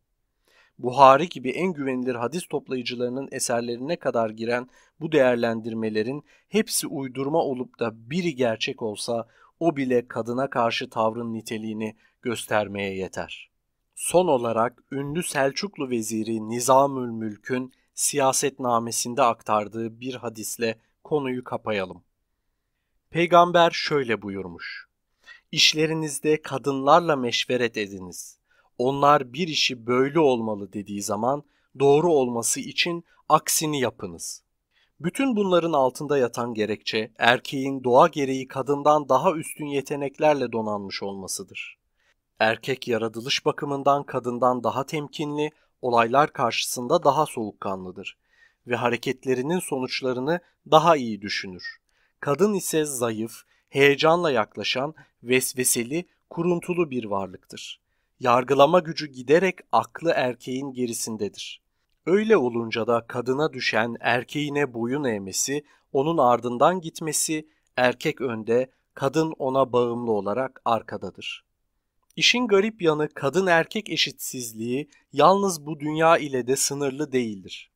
Buhari 0.79 1.29
gibi 1.29 1.49
en 1.49 1.73
güvenilir 1.73 2.15
hadis 2.15 2.47
toplayıcılarının 2.47 3.29
eserlerine 3.31 3.95
kadar 3.95 4.29
giren 4.29 4.69
bu 4.99 5.11
değerlendirmelerin 5.11 6.23
hepsi 6.49 6.87
uydurma 6.87 7.37
olup 7.37 7.79
da 7.79 8.09
biri 8.09 8.35
gerçek 8.35 8.81
olsa 8.81 9.27
o 9.59 9.77
bile 9.77 10.07
kadına 10.07 10.49
karşı 10.49 10.89
tavrın 10.89 11.33
niteliğini 11.33 11.95
göstermeye 12.21 12.95
yeter. 12.95 13.49
Son 13.95 14.27
olarak 14.27 14.83
ünlü 14.91 15.23
Selçuklu 15.23 15.89
veziri 15.89 16.49
Nizamül 16.49 17.09
Mülk'ün 17.09 17.73
siyasetnamesinde 17.93 19.23
aktardığı 19.23 19.99
bir 19.99 20.15
hadisle 20.15 20.79
konuyu 21.03 21.43
kapayalım. 21.43 22.03
Peygamber 23.09 23.71
şöyle 23.71 24.21
buyurmuş. 24.21 24.87
İşlerinizde 25.51 26.41
kadınlarla 26.41 27.15
meşveret 27.15 27.77
ediniz. 27.77 28.37
Onlar 28.77 29.33
bir 29.33 29.47
işi 29.47 29.87
böyle 29.87 30.19
olmalı 30.19 30.73
dediği 30.73 31.01
zaman 31.01 31.43
doğru 31.79 32.13
olması 32.13 32.59
için 32.59 33.03
aksini 33.29 33.79
yapınız. 33.79 34.43
Bütün 34.99 35.35
bunların 35.35 35.73
altında 35.73 36.17
yatan 36.17 36.53
gerekçe 36.53 37.11
erkeğin 37.17 37.83
doğa 37.83 38.07
gereği 38.07 38.47
kadından 38.47 39.09
daha 39.09 39.33
üstün 39.33 39.65
yeteneklerle 39.65 40.51
donanmış 40.51 41.03
olmasıdır. 41.03 41.77
Erkek 42.39 42.87
yaratılış 42.87 43.45
bakımından 43.45 44.03
kadından 44.03 44.63
daha 44.63 44.85
temkinli, 44.85 45.51
olaylar 45.81 46.33
karşısında 46.33 47.03
daha 47.03 47.25
soğukkanlıdır 47.25 48.17
ve 48.69 48.75
hareketlerinin 48.75 49.59
sonuçlarını 49.59 50.39
daha 50.71 50.95
iyi 50.95 51.21
düşünür. 51.21 51.77
Kadın 52.19 52.53
ise 52.53 52.85
zayıf, 52.85 53.41
heyecanla 53.69 54.31
yaklaşan, 54.31 54.95
vesveseli, 55.23 56.05
kuruntulu 56.29 56.91
bir 56.91 57.05
varlıktır. 57.05 57.79
Yargılama 58.19 58.79
gücü 58.79 59.07
giderek 59.07 59.59
aklı 59.71 60.11
erkeğin 60.15 60.73
gerisindedir. 60.73 61.61
Öyle 62.05 62.37
olunca 62.37 62.87
da 62.87 63.07
kadına 63.07 63.53
düşen 63.53 63.95
erkeğine 63.99 64.73
boyun 64.73 65.03
eğmesi, 65.03 65.63
onun 65.93 66.17
ardından 66.17 66.81
gitmesi, 66.81 67.47
erkek 67.77 68.21
önde, 68.21 68.71
kadın 68.93 69.33
ona 69.39 69.73
bağımlı 69.73 70.11
olarak 70.11 70.61
arkadadır. 70.65 71.43
İşin 72.15 72.47
garip 72.47 72.81
yanı 72.81 73.09
kadın 73.09 73.47
erkek 73.47 73.89
eşitsizliği 73.89 74.89
yalnız 75.13 75.65
bu 75.65 75.79
dünya 75.79 76.17
ile 76.17 76.47
de 76.47 76.55
sınırlı 76.55 77.11
değildir. 77.11 77.68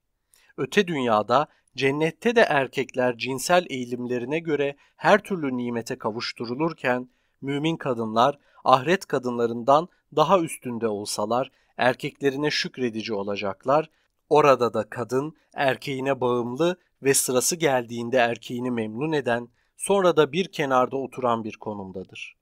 Öte 0.57 0.87
dünyada 0.87 1.47
cennette 1.75 2.35
de 2.35 2.41
erkekler 2.41 3.17
cinsel 3.17 3.65
eğilimlerine 3.69 4.39
göre 4.39 4.75
her 4.95 5.23
türlü 5.23 5.57
nimete 5.57 5.97
kavuşturulurken 5.97 7.09
mümin 7.41 7.77
kadınlar 7.77 8.39
ahiret 8.63 9.05
kadınlarından 9.05 9.87
daha 10.15 10.39
üstünde 10.39 10.87
olsalar 10.87 11.51
erkeklerine 11.77 12.51
şükredici 12.51 13.13
olacaklar. 13.13 13.89
Orada 14.29 14.73
da 14.73 14.89
kadın 14.89 15.35
erkeğine 15.53 16.21
bağımlı 16.21 16.77
ve 17.03 17.13
sırası 17.13 17.55
geldiğinde 17.55 18.17
erkeğini 18.17 18.71
memnun 18.71 19.11
eden, 19.11 19.49
sonra 19.77 20.17
da 20.17 20.31
bir 20.31 20.51
kenarda 20.51 20.97
oturan 20.97 21.43
bir 21.43 21.57
konumdadır. 21.57 22.35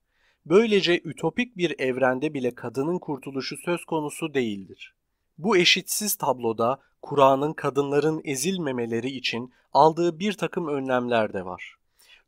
Böylece 0.45 1.01
ütopik 1.03 1.57
bir 1.57 1.79
evrende 1.79 2.33
bile 2.33 2.55
kadının 2.55 2.99
kurtuluşu 2.99 3.57
söz 3.57 3.85
konusu 3.85 4.33
değildir. 4.33 4.95
Bu 5.43 5.57
eşitsiz 5.57 6.15
tabloda 6.15 6.79
Kur'an'ın 7.01 7.53
kadınların 7.53 8.21
ezilmemeleri 8.23 9.09
için 9.09 9.53
aldığı 9.73 10.19
bir 10.19 10.33
takım 10.33 10.67
önlemler 10.67 11.33
de 11.33 11.45
var. 11.45 11.75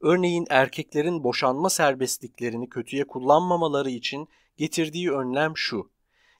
Örneğin 0.02 0.46
erkeklerin 0.50 1.24
boşanma 1.24 1.70
serbestliklerini 1.70 2.70
kötüye 2.70 3.04
kullanmamaları 3.08 3.90
için 3.90 4.28
getirdiği 4.58 5.12
önlem 5.12 5.58
şu. 5.58 5.90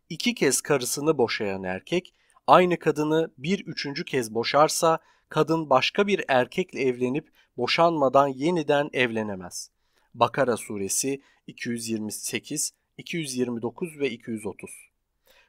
İki 0.10 0.36
kez 0.36 0.62
karısını 0.62 1.18
boşayan 1.18 1.64
erkek, 1.64 2.14
aynı 2.48 2.80
kadını 2.80 3.32
bir 3.38 3.66
üçüncü 3.66 4.06
kez 4.06 4.34
boşarsa, 4.34 5.00
kadın 5.30 5.70
başka 5.70 6.08
bir 6.08 6.26
erkekle 6.28 6.82
evlenip 6.82 7.32
boşanmadan 7.58 8.28
yeniden 8.28 8.90
evlenemez. 8.94 9.70
Bakara 10.14 10.58
suresi 10.58 11.22
228, 11.48 12.74
229 12.98 14.00
ve 14.00 14.10
230 14.10 14.93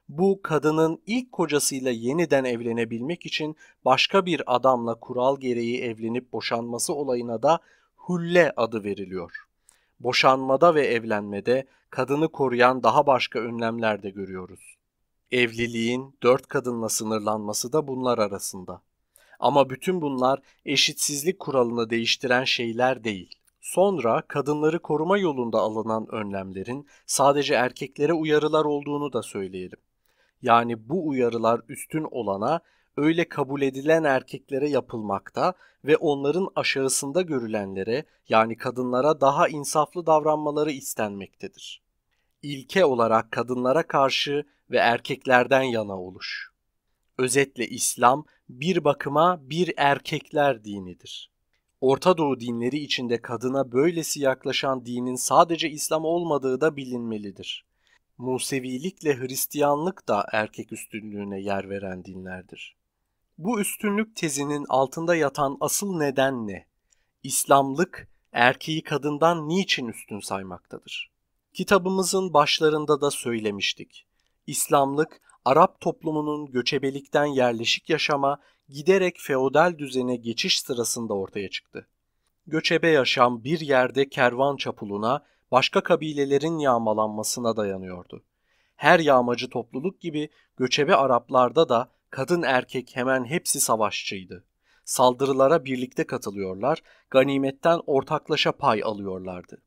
bu 0.08 0.40
kadının 0.42 1.02
ilk 1.06 1.32
kocasıyla 1.32 1.90
yeniden 1.90 2.44
evlenebilmek 2.44 3.26
için 3.26 3.56
başka 3.84 4.26
bir 4.26 4.42
adamla 4.56 4.94
kural 4.94 5.40
gereği 5.40 5.82
evlenip 5.82 6.32
boşanması 6.32 6.94
olayına 6.94 7.42
da 7.42 7.58
hulle 7.96 8.52
adı 8.56 8.84
veriliyor. 8.84 9.32
Boşanmada 10.00 10.74
ve 10.74 10.86
evlenmede 10.86 11.66
kadını 11.90 12.28
koruyan 12.28 12.82
daha 12.82 13.06
başka 13.06 13.38
önlemler 13.38 14.02
de 14.02 14.10
görüyoruz. 14.10 14.76
Evliliğin 15.30 16.16
dört 16.22 16.46
kadınla 16.46 16.88
sınırlanması 16.88 17.72
da 17.72 17.88
bunlar 17.88 18.18
arasında. 18.18 18.82
Ama 19.40 19.70
bütün 19.70 20.00
bunlar 20.00 20.40
eşitsizlik 20.64 21.38
kuralını 21.38 21.90
değiştiren 21.90 22.44
şeyler 22.44 23.04
değil. 23.04 23.34
Sonra 23.60 24.22
kadınları 24.28 24.78
koruma 24.78 25.18
yolunda 25.18 25.58
alınan 25.58 26.14
önlemlerin 26.14 26.86
sadece 27.06 27.54
erkeklere 27.54 28.12
uyarılar 28.12 28.64
olduğunu 28.64 29.12
da 29.12 29.22
söyleyelim. 29.22 29.78
Yani 30.44 30.88
bu 30.88 31.08
uyarılar 31.08 31.60
üstün 31.68 32.06
olana 32.10 32.60
öyle 32.96 33.28
kabul 33.28 33.62
edilen 33.62 34.04
erkeklere 34.04 34.68
yapılmakta 34.68 35.54
ve 35.84 35.96
onların 35.96 36.48
aşağısında 36.54 37.22
görülenlere 37.22 38.04
yani 38.28 38.56
kadınlara 38.56 39.20
daha 39.20 39.48
insaflı 39.48 40.06
davranmaları 40.06 40.70
istenmektedir. 40.70 41.82
İlke 42.42 42.84
olarak 42.84 43.32
kadınlara 43.32 43.86
karşı 43.86 44.44
ve 44.70 44.76
erkeklerden 44.76 45.62
yana 45.62 46.00
oluş. 46.00 46.50
Özetle 47.18 47.66
İslam 47.66 48.24
bir 48.48 48.84
bakıma 48.84 49.40
bir 49.50 49.74
erkekler 49.76 50.64
dinidir. 50.64 51.30
Orta 51.80 52.18
Doğu 52.18 52.40
dinleri 52.40 52.78
içinde 52.78 53.22
kadına 53.22 53.72
böylesi 53.72 54.20
yaklaşan 54.20 54.86
dinin 54.86 55.16
sadece 55.16 55.70
İslam 55.70 56.04
olmadığı 56.04 56.60
da 56.60 56.76
bilinmelidir. 56.76 57.64
Musevilikle 58.18 59.18
Hristiyanlık 59.18 60.08
da 60.08 60.26
erkek 60.32 60.72
üstünlüğüne 60.72 61.40
yer 61.40 61.70
veren 61.70 62.04
dinlerdir. 62.04 62.76
Bu 63.38 63.60
üstünlük 63.60 64.16
tezinin 64.16 64.66
altında 64.68 65.16
yatan 65.16 65.56
asıl 65.60 65.98
neden 65.98 66.46
ne? 66.46 66.66
İslamlık 67.22 68.08
erkeği 68.32 68.82
kadından 68.82 69.48
niçin 69.48 69.88
üstün 69.88 70.20
saymaktadır? 70.20 71.10
Kitabımızın 71.52 72.34
başlarında 72.34 73.00
da 73.00 73.10
söylemiştik. 73.10 74.06
İslamlık 74.46 75.20
Arap 75.44 75.80
toplumunun 75.80 76.52
göçebelikten 76.52 77.24
yerleşik 77.24 77.90
yaşama 77.90 78.40
giderek 78.68 79.16
feodal 79.20 79.78
düzene 79.78 80.16
geçiş 80.16 80.60
sırasında 80.60 81.14
ortaya 81.14 81.50
çıktı. 81.50 81.88
Göçebe 82.46 82.88
yaşam 82.88 83.44
bir 83.44 83.60
yerde 83.60 84.08
kervan 84.08 84.56
çapuluna, 84.56 85.24
başka 85.54 85.80
kabilelerin 85.80 86.58
yağmalanmasına 86.58 87.56
dayanıyordu. 87.56 88.24
Her 88.76 89.00
yağmacı 89.00 89.50
topluluk 89.50 90.00
gibi 90.00 90.28
göçebe 90.56 90.94
Araplarda 90.94 91.68
da 91.68 91.90
kadın 92.10 92.42
erkek 92.42 92.96
hemen 92.96 93.24
hepsi 93.24 93.60
savaşçıydı. 93.60 94.44
Saldırılara 94.84 95.64
birlikte 95.64 96.06
katılıyorlar, 96.06 96.82
ganimetten 97.10 97.80
ortaklaşa 97.86 98.52
pay 98.52 98.82
alıyorlardı. 98.84 99.62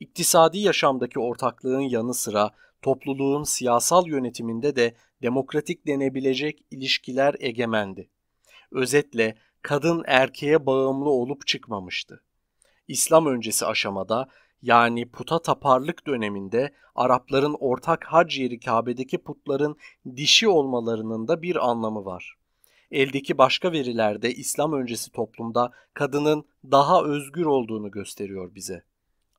İktisadi 0.00 0.58
yaşamdaki 0.58 1.20
ortaklığın 1.20 1.80
yanı 1.80 2.14
sıra 2.14 2.50
topluluğun 2.82 3.42
siyasal 3.42 4.06
yönetiminde 4.06 4.76
de 4.76 4.94
demokratik 5.22 5.86
denebilecek 5.86 6.64
ilişkiler 6.70 7.36
egemendi. 7.40 8.10
Özetle 8.72 9.34
kadın 9.62 10.02
erkeğe 10.06 10.66
bağımlı 10.66 11.10
olup 11.10 11.46
çıkmamıştı. 11.46 12.22
İslam 12.88 13.26
öncesi 13.26 13.66
aşamada 13.66 14.28
yani 14.62 15.10
puta 15.10 15.42
taparlık 15.42 16.06
döneminde 16.06 16.72
Arapların 16.94 17.56
ortak 17.60 18.04
hac 18.04 18.38
yeri 18.38 18.60
Kabe'deki 18.60 19.18
putların 19.18 19.76
dişi 20.16 20.48
olmalarının 20.48 21.28
da 21.28 21.42
bir 21.42 21.68
anlamı 21.70 22.04
var. 22.04 22.34
Eldeki 22.90 23.38
başka 23.38 23.72
verilerde 23.72 24.34
İslam 24.34 24.72
öncesi 24.72 25.10
toplumda 25.10 25.70
kadının 25.94 26.44
daha 26.64 27.04
özgür 27.04 27.46
olduğunu 27.46 27.90
gösteriyor 27.90 28.54
bize. 28.54 28.82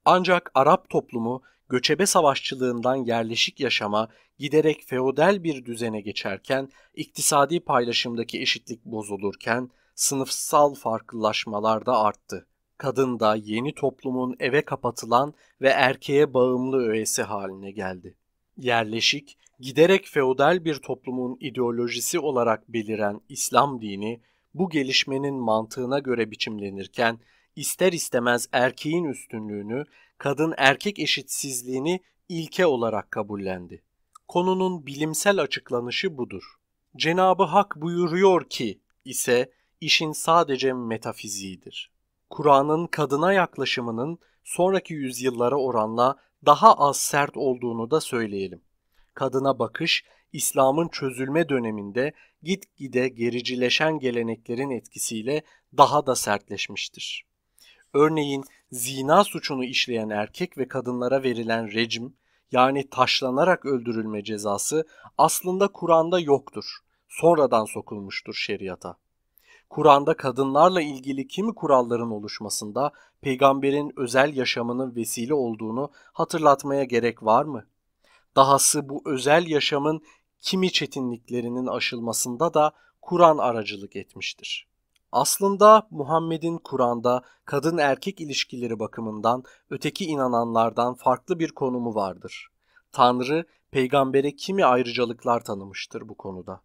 Ancak 0.06 0.52
Arap 0.56 0.90
toplumu 0.90 1.42
göçebe 1.70 2.06
savaşçılığından 2.06 2.96
yerleşik 2.96 3.60
yaşama 3.60 4.08
giderek 4.40 4.84
feodal 4.88 5.44
bir 5.44 5.66
düzene 5.66 6.02
geçerken, 6.02 6.70
iktisadi 6.94 7.60
paylaşımdaki 7.60 8.42
eşitlik 8.42 8.86
bozulurken 8.86 9.70
sınıfsal 9.96 10.74
farklılaşmalar 10.74 11.86
da 11.86 11.98
arttı 11.98 12.48
kadın 12.82 13.20
da 13.20 13.36
yeni 13.36 13.74
toplumun 13.74 14.36
eve 14.40 14.62
kapatılan 14.62 15.34
ve 15.62 15.70
erkeğe 15.70 16.34
bağımlı 16.34 16.78
öğesi 16.78 17.24
haline 17.24 17.72
geldi. 17.72 18.16
Yerleşik, 18.58 19.38
giderek 19.60 20.06
feodal 20.06 20.66
bir 20.66 20.76
toplumun 20.76 21.38
ideolojisi 21.40 22.20
olarak 22.20 22.74
beliren 22.74 23.22
İslam 23.30 23.82
dini 23.82 24.22
bu 24.54 24.70
gelişmenin 24.70 25.36
mantığına 25.36 26.00
göre 26.00 26.32
biçimlenirken 26.32 27.20
ister 27.56 27.94
istemez 27.94 28.50
erkeğin 28.52 29.06
üstünlüğünü, 29.06 29.84
kadın 30.18 30.54
erkek 30.58 31.00
eşitsizliğini 31.00 32.00
ilke 32.30 32.66
olarak 32.66 33.12
kabullendi. 33.12 33.82
Konunun 34.28 34.86
bilimsel 34.86 35.42
açıklanışı 35.42 36.18
budur. 36.18 36.44
Cenabı 36.96 37.44
Hak 37.44 37.76
buyuruyor 37.76 38.50
ki 38.50 38.80
ise 39.06 39.52
işin 39.82 40.12
sadece 40.12 40.74
metafiziğidir. 40.74 41.91
Kur'an'ın 42.32 42.88
kadına 42.88 43.34
yaklaşımının 43.34 44.20
sonraki 44.44 44.94
yüzyıllara 44.94 45.56
oranla 45.56 46.16
daha 46.46 46.74
az 46.74 46.98
sert 46.98 47.38
olduğunu 47.38 47.92
da 47.92 48.02
söyleyelim. 48.02 48.62
Kadına 49.14 49.60
bakış 49.60 50.06
İslam'ın 50.34 50.88
çözülme 50.88 51.50
döneminde 51.50 52.14
gitgide 52.44 53.08
gericileşen 53.08 54.00
geleneklerin 54.00 54.70
etkisiyle 54.70 55.44
daha 55.78 56.06
da 56.06 56.16
sertleşmiştir. 56.16 57.26
Örneğin 57.94 58.44
zina 58.72 59.24
suçunu 59.24 59.64
işleyen 59.64 60.10
erkek 60.10 60.58
ve 60.58 60.68
kadınlara 60.68 61.24
verilen 61.24 61.74
rejim 61.74 62.14
yani 62.52 62.90
taşlanarak 62.90 63.66
öldürülme 63.66 64.24
cezası 64.24 64.88
aslında 65.18 65.68
Kur'an'da 65.68 66.20
yoktur. 66.20 66.66
Sonradan 67.10 67.66
sokulmuştur 67.66 68.34
şeriata. 68.34 69.01
Kur'an'da 69.72 70.14
kadınlarla 70.14 70.82
ilgili 70.82 71.28
kimi 71.28 71.56
kuralların 71.56 72.12
oluşmasında 72.12 72.92
peygamberin 73.22 73.94
özel 73.98 74.36
yaşamının 74.36 74.96
vesile 74.96 75.34
olduğunu 75.34 75.92
hatırlatmaya 75.94 76.84
gerek 76.84 77.24
var 77.24 77.46
mı? 77.46 77.66
Dahası 78.36 78.90
bu 78.90 79.02
özel 79.06 79.48
yaşamın 79.48 80.02
kimi 80.42 80.72
çetinliklerinin 80.72 81.68
aşılmasında 81.68 82.54
da 82.54 82.72
Kur'an 83.02 83.38
aracılık 83.38 83.96
etmiştir. 83.96 84.68
Aslında 85.12 85.88
Muhammed'in 85.92 86.58
Kur'an'da 86.58 87.22
kadın 87.46 87.78
erkek 87.78 88.22
ilişkileri 88.22 88.80
bakımından 88.80 89.44
öteki 89.70 90.06
inananlardan 90.06 90.94
farklı 90.94 91.40
bir 91.40 91.52
konumu 91.52 91.96
vardır. 91.96 92.48
Tanrı 92.92 93.46
peygambere 93.72 94.36
kimi 94.36 94.66
ayrıcalıklar 94.66 95.44
tanımıştır 95.44 96.10
bu 96.10 96.16
konuda. 96.16 96.62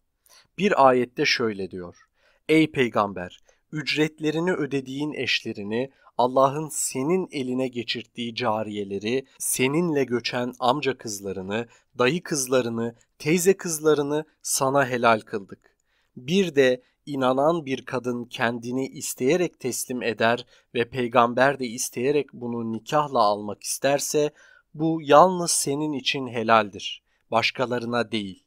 Bir 0.59 0.87
ayette 0.87 1.25
şöyle 1.25 1.71
diyor. 1.71 2.06
Ey 2.49 2.71
peygamber, 2.71 3.41
ücretlerini 3.73 4.53
ödediğin 4.53 5.13
eşlerini, 5.13 5.91
Allah'ın 6.19 6.69
senin 6.69 7.29
eline 7.31 7.69
geçirttiği 7.69 8.35
cariyeleri, 8.35 9.27
seninle 9.39 10.05
göçen 10.05 10.53
amca 10.61 10.99
kızlarını, 10.99 11.67
dayı 11.99 12.23
kızlarını, 12.23 12.95
teyze 13.19 13.57
kızlarını 13.57 14.25
sana 14.43 14.89
helal 14.89 15.21
kıldık. 15.21 15.77
Bir 16.17 16.55
de 16.55 16.83
inanan 17.07 17.67
bir 17.67 17.85
kadın 17.85 18.25
kendini 18.25 18.87
isteyerek 18.87 19.61
teslim 19.61 20.03
eder 20.03 20.47
ve 20.75 20.89
peygamber 20.89 21.59
de 21.59 21.67
isteyerek 21.67 22.33
bunu 22.33 22.73
nikahla 22.73 23.19
almak 23.19 23.63
isterse 23.63 24.31
bu 24.75 24.99
yalnız 25.03 25.51
senin 25.51 25.93
için 25.93 26.27
helaldir, 26.27 27.03
başkalarına 27.31 28.13
değil. 28.13 28.46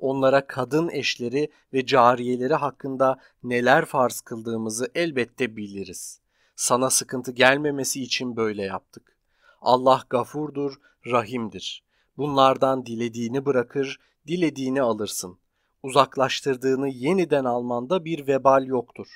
Onlara 0.00 0.46
kadın 0.46 0.88
eşleri 0.88 1.50
ve 1.72 1.86
cariyeleri 1.86 2.54
hakkında 2.54 3.20
neler 3.42 3.84
farz 3.84 4.20
kıldığımızı 4.20 4.90
elbette 4.94 5.56
biliriz. 5.56 6.20
Sana 6.56 6.90
sıkıntı 6.90 7.32
gelmemesi 7.32 8.02
için 8.02 8.36
böyle 8.36 8.62
yaptık. 8.62 9.16
Allah 9.60 10.02
gafurdur, 10.10 10.74
rahimdir. 11.06 11.84
Bunlardan 12.16 12.86
dilediğini 12.86 13.46
bırakır, 13.46 13.98
dilediğini 14.26 14.82
alırsın 14.82 15.38
uzaklaştırdığını 15.82 16.88
yeniden 16.88 17.44
almanda 17.44 18.04
bir 18.04 18.26
vebal 18.26 18.66
yoktur. 18.66 19.08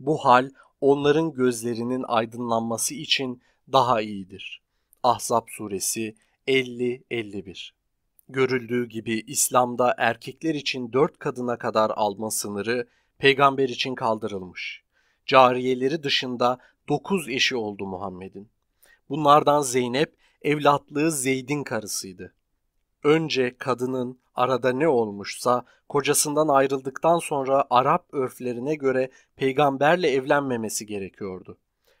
Bu 0.00 0.24
hal 0.24 0.50
onların 0.80 1.32
gözlerinin 1.32 2.04
aydınlanması 2.08 2.94
için 2.94 3.42
daha 3.72 4.00
iyidir. 4.00 4.62
Ahzab 5.02 5.46
suresi 5.48 6.14
50-51 6.48 7.83
Görüldüğü 8.28 8.88
gibi 8.88 9.20
İslam'da 9.26 9.94
erkekler 9.98 10.54
için 10.54 10.92
dört 10.92 11.18
kadına 11.18 11.58
kadar 11.58 11.90
alma 11.90 12.30
sınırı 12.30 12.88
peygamber 13.18 13.68
için 13.68 13.94
kaldırılmış. 13.94 14.82
Cariyeleri 15.26 16.02
dışında 16.02 16.58
dokuz 16.88 17.28
eşi 17.28 17.56
oldu 17.56 17.86
Muhammed'in. 17.86 18.48
Bunlardan 19.08 19.62
Zeynep 19.62 20.16
evlatlığı 20.42 21.10
Zeyd'in 21.10 21.64
karısıydı. 21.64 22.34
Önce 23.02 23.56
kadının 23.58 24.18
arada 24.34 24.72
ne 24.72 24.88
olmuşsa 24.88 25.64
kocasından 25.88 26.48
ayrıldıktan 26.48 27.18
sonra 27.18 27.64
Arap 27.70 28.14
örflerine 28.14 28.74
göre 28.74 29.10
peygamberle 29.36 30.10
evlenmemesi 30.10 30.86
gerekiyordu. 30.86 31.58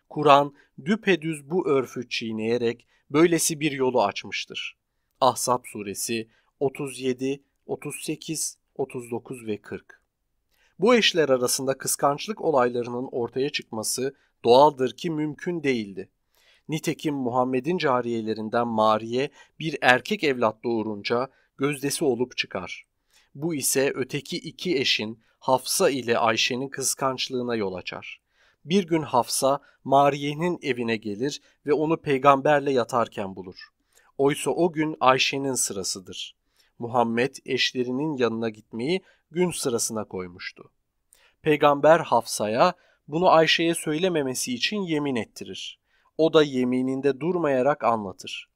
Kur'an 0.08 0.54
düpedüz 0.84 1.50
bu 1.50 1.68
örfü 1.68 2.08
çiğneyerek 2.08 2.86
böylesi 3.10 3.60
bir 3.60 3.72
yolu 3.72 4.02
açmıştır. 4.02 4.83
Ahzab 5.24 5.64
suresi 5.64 6.28
37, 6.60 7.42
38, 7.66 8.58
39 8.74 9.46
ve 9.46 9.56
40. 9.56 10.02
Bu 10.78 10.94
eşler 10.94 11.28
arasında 11.28 11.78
kıskançlık 11.78 12.40
olaylarının 12.40 13.08
ortaya 13.12 13.50
çıkması 13.50 14.14
doğaldır 14.44 14.96
ki 14.96 15.10
mümkün 15.10 15.62
değildi. 15.62 16.08
Nitekim 16.68 17.14
Muhammed'in 17.14 17.78
cariyelerinden 17.78 18.68
Mariye 18.68 19.30
bir 19.58 19.78
erkek 19.80 20.24
evlat 20.24 20.64
doğurunca 20.64 21.28
gözdesi 21.58 22.04
olup 22.04 22.36
çıkar. 22.36 22.86
Bu 23.34 23.54
ise 23.54 23.92
öteki 23.94 24.36
iki 24.36 24.78
eşin 24.78 25.20
Hafsa 25.38 25.90
ile 25.90 26.18
Ayşe'nin 26.18 26.68
kıskançlığına 26.68 27.54
yol 27.56 27.74
açar. 27.74 28.20
Bir 28.64 28.86
gün 28.86 29.02
Hafsa 29.02 29.60
Mariye'nin 29.84 30.58
evine 30.62 30.96
gelir 30.96 31.40
ve 31.66 31.72
onu 31.72 31.96
peygamberle 31.96 32.72
yatarken 32.72 33.36
bulur. 33.36 33.73
Oysa 34.18 34.50
o 34.50 34.72
gün 34.72 34.96
Ayşe'nin 35.00 35.54
sırasıdır. 35.54 36.36
Muhammed 36.78 37.34
eşlerinin 37.46 38.16
yanına 38.16 38.48
gitmeyi 38.48 39.02
gün 39.30 39.50
sırasına 39.50 40.04
koymuştu. 40.04 40.70
Peygamber 41.42 42.00
Hafsa'ya 42.00 42.74
bunu 43.08 43.28
Ayşe'ye 43.28 43.74
söylememesi 43.74 44.54
için 44.54 44.76
yemin 44.76 45.16
ettirir. 45.16 45.78
O 46.18 46.32
da 46.32 46.42
yemininde 46.42 47.20
durmayarak 47.20 47.84
anlatır. 47.84 48.48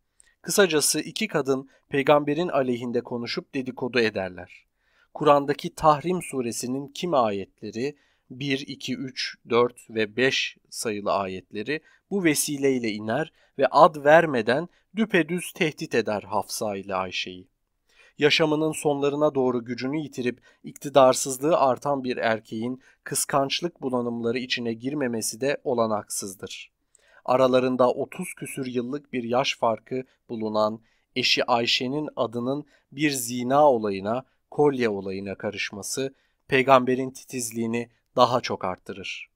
Kısacası 0.42 1.00
iki 1.00 1.28
kadın 1.28 1.68
peygamberin 1.88 2.48
aleyhinde 2.48 3.00
konuşup 3.00 3.54
dedikodu 3.54 4.00
ederler. 4.00 4.66
Kur'an'daki 5.14 5.74
Tahrim 5.74 6.22
suresinin 6.22 6.88
kimi 6.88 7.16
ayetleri 7.16 7.96
1, 8.30 8.64
2, 8.66 8.96
3, 8.96 9.36
4 9.50 9.90
ve 9.90 10.16
5 10.16 10.56
sayılı 10.70 11.12
ayetleri 11.12 11.80
bu 12.10 12.24
vesileyle 12.24 12.92
iner 12.92 13.32
ve 13.58 13.66
ad 13.66 14.04
vermeden 14.04 14.68
düpedüz 14.96 15.52
tehdit 15.52 15.94
eder 15.94 16.22
Hafsa 16.22 16.76
ile 16.76 16.94
Ayşe'yi. 16.94 17.48
Yaşamının 18.18 18.72
sonlarına 18.72 19.34
doğru 19.34 19.64
gücünü 19.64 19.98
yitirip 19.98 20.40
iktidarsızlığı 20.64 21.56
artan 21.56 22.04
bir 22.04 22.16
erkeğin 22.16 22.82
kıskançlık 23.04 23.82
bulanımları 23.82 24.38
içine 24.38 24.72
girmemesi 24.72 25.40
de 25.40 25.60
olanaksızdır 25.64 26.72
aralarında 27.28 27.90
30 27.90 28.34
küsür 28.34 28.66
yıllık 28.66 29.12
bir 29.12 29.24
yaş 29.24 29.56
farkı 29.56 30.04
bulunan 30.28 30.80
eşi 31.16 31.44
Ayşe'nin 31.44 32.08
adının 32.16 32.66
bir 32.92 33.10
zina 33.10 33.70
olayına, 33.70 34.24
kolye 34.50 34.88
olayına 34.88 35.34
karışması 35.34 36.14
peygamberin 36.48 37.10
titizliğini 37.10 37.90
daha 38.18 38.40
çok 38.40 38.64
arttırır. 38.64 39.28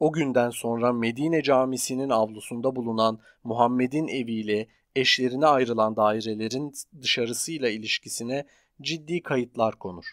O 0.00 0.12
günden 0.12 0.50
sonra 0.50 0.92
Medine 0.92 1.42
camisinin 1.42 2.10
avlusunda 2.10 2.76
bulunan 2.76 3.20
Muhammed'in 3.44 4.08
eviyle 4.08 4.68
eşlerine 4.96 5.46
ayrılan 5.46 5.96
dairelerin 5.96 6.72
dışarısıyla 7.02 7.68
ilişkisine 7.68 8.46
ciddi 8.82 9.22
kayıtlar 9.22 9.78
konur. 9.78 10.04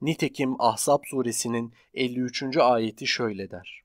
Nitekim 0.00 0.60
Ahzab 0.60 1.00
suresinin 1.04 1.72
53. 1.94 2.56
ayeti 2.56 3.06
şöyle 3.06 3.50
der. 3.50 3.82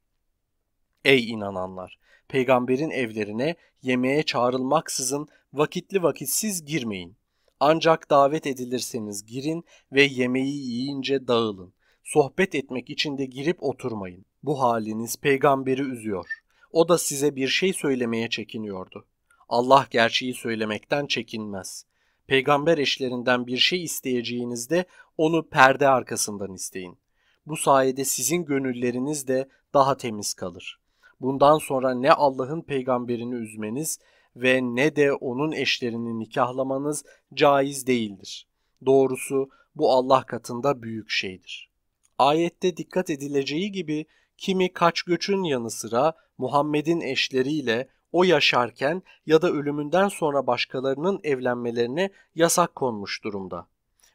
Ey 1.06 1.30
inananlar! 1.30 2.00
peygamberin 2.28 2.90
evlerine 2.90 3.56
yemeğe 3.82 4.24
çağrılmaksızın 4.24 5.28
vakitli 5.54 6.04
vakitsiz 6.04 6.66
girmeyin. 6.66 7.18
Ancak 7.60 8.10
davet 8.10 8.48
edilirseniz 8.48 9.26
girin 9.26 9.66
ve 9.92 10.04
yemeği 10.04 10.56
yiyince 10.56 11.28
dağılın. 11.28 11.74
Sohbet 12.08 12.56
etmek 12.56 12.90
için 12.90 13.18
de 13.18 13.26
girip 13.26 13.64
oturmayın. 13.64 14.26
Bu 14.44 14.62
haliniz 14.62 15.18
peygamberi 15.18 15.82
üzüyor. 15.82 16.30
O 16.72 16.90
da 16.90 16.98
size 16.98 17.36
bir 17.36 17.48
şey 17.48 17.74
söylemeye 17.74 18.30
çekiniyordu. 18.30 19.06
Allah 19.50 19.88
gerçeği 19.92 20.34
söylemekten 20.34 21.06
çekinmez. 21.06 21.86
Peygamber 22.28 22.78
eşlerinden 22.78 23.48
bir 23.48 23.58
şey 23.58 23.84
isteyeceğinizde 23.84 24.86
onu 25.18 25.50
perde 25.50 25.88
arkasından 25.88 26.54
isteyin. 26.54 26.98
Bu 27.46 27.58
sayede 27.58 28.06
sizin 28.06 28.46
gönülleriniz 28.46 29.28
de 29.28 29.50
daha 29.74 29.98
temiz 29.98 30.34
kalır. 30.34 30.80
Bundan 31.22 31.58
sonra 31.58 31.94
ne 31.94 32.12
Allah'ın 32.12 32.62
peygamberini 32.62 33.36
üzmeniz 33.36 34.00
ve 34.36 34.62
ne 34.64 34.96
de 34.96 35.14
onun 35.14 35.52
eşlerini 35.52 36.20
nikahlamanız 36.20 37.04
caiz 37.34 37.88
değildir. 37.88 38.48
Doğrusu 38.86 39.50
bu 39.76 39.92
Allah 39.92 40.26
katında 40.26 40.82
büyük 40.84 41.10
şeydir. 41.10 41.67
Ayette 42.18 42.78
dikkat 42.78 43.10
edileceği 43.10 43.72
gibi 43.72 44.06
kimi 44.38 44.74
kaç 44.74 45.02
göçün 45.02 45.44
yanı 45.44 45.72
sıra 45.72 46.14
Muhammed'in 46.38 47.02
eşleriyle 47.02 47.90
o 48.12 48.24
yaşarken 48.24 49.04
ya 49.26 49.42
da 49.42 49.52
ölümünden 49.52 50.08
sonra 50.08 50.48
başkalarının 50.48 51.20
evlenmelerine 51.24 52.10
yasak 52.36 52.76
konmuş 52.76 53.24
durumda. 53.24 53.68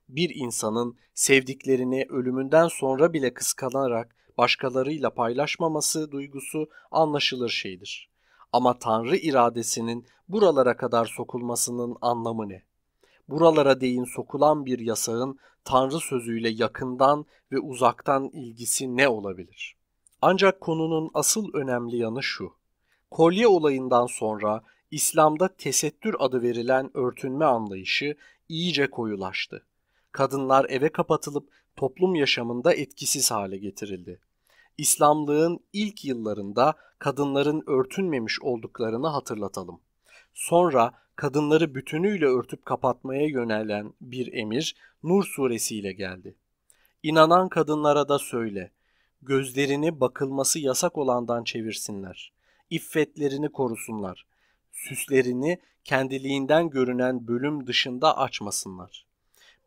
Bir 0.08 0.30
insanın 0.34 0.98
sevdiklerini 1.14 2.06
ölümünden 2.08 2.68
sonra 2.68 3.12
bile 3.12 3.34
kıskanarak 3.34 4.16
başkalarıyla 4.38 5.10
paylaşmaması 5.10 6.10
duygusu 6.10 6.68
anlaşılır 6.90 7.50
şeydir. 7.50 8.10
Ama 8.52 8.78
Tanrı 8.78 9.16
iradesinin 9.16 10.06
buralara 10.28 10.76
kadar 10.76 11.06
sokulmasının 11.06 11.96
anlamı 12.00 12.48
ne? 12.48 12.62
Buralara 13.32 13.80
değin 13.80 14.04
sokulan 14.04 14.66
bir 14.66 14.78
yasağın 14.78 15.38
Tanrı 15.64 15.98
sözüyle 15.98 16.48
yakından 16.48 17.26
ve 17.52 17.58
uzaktan 17.58 18.28
ilgisi 18.32 18.96
ne 18.96 19.08
olabilir? 19.08 19.76
Ancak 20.22 20.60
konunun 20.60 21.10
asıl 21.14 21.54
önemli 21.54 21.96
yanı 21.96 22.22
şu. 22.22 22.52
Kolye 23.10 23.46
olayından 23.46 24.06
sonra 24.06 24.62
İslam'da 24.90 25.48
tesettür 25.48 26.16
adı 26.18 26.42
verilen 26.42 26.90
örtünme 26.94 27.44
anlayışı 27.44 28.16
iyice 28.48 28.90
koyulaştı. 28.90 29.66
Kadınlar 30.12 30.66
eve 30.68 30.88
kapatılıp 30.88 31.48
toplum 31.76 32.14
yaşamında 32.14 32.74
etkisiz 32.74 33.30
hale 33.30 33.56
getirildi. 33.56 34.20
İslamlığın 34.78 35.60
ilk 35.72 36.04
yıllarında 36.04 36.74
kadınların 36.98 37.62
örtünmemiş 37.66 38.42
olduklarını 38.42 39.06
hatırlatalım. 39.06 39.80
Sonra 40.34 40.92
kadınları 41.16 41.74
bütünüyle 41.74 42.26
örtüp 42.26 42.66
kapatmaya 42.66 43.26
yönelen 43.26 43.92
bir 44.00 44.32
emir 44.32 44.76
Nur 45.02 45.24
suresiyle 45.24 45.92
geldi. 45.92 46.34
İnanan 47.02 47.48
kadınlara 47.48 48.08
da 48.08 48.18
söyle, 48.18 48.70
gözlerini 49.22 50.00
bakılması 50.00 50.58
yasak 50.58 50.98
olandan 50.98 51.44
çevirsinler, 51.44 52.32
iffetlerini 52.70 53.48
korusunlar, 53.48 54.26
süslerini 54.72 55.58
kendiliğinden 55.84 56.70
görünen 56.70 57.28
bölüm 57.28 57.66
dışında 57.66 58.18
açmasınlar. 58.18 59.06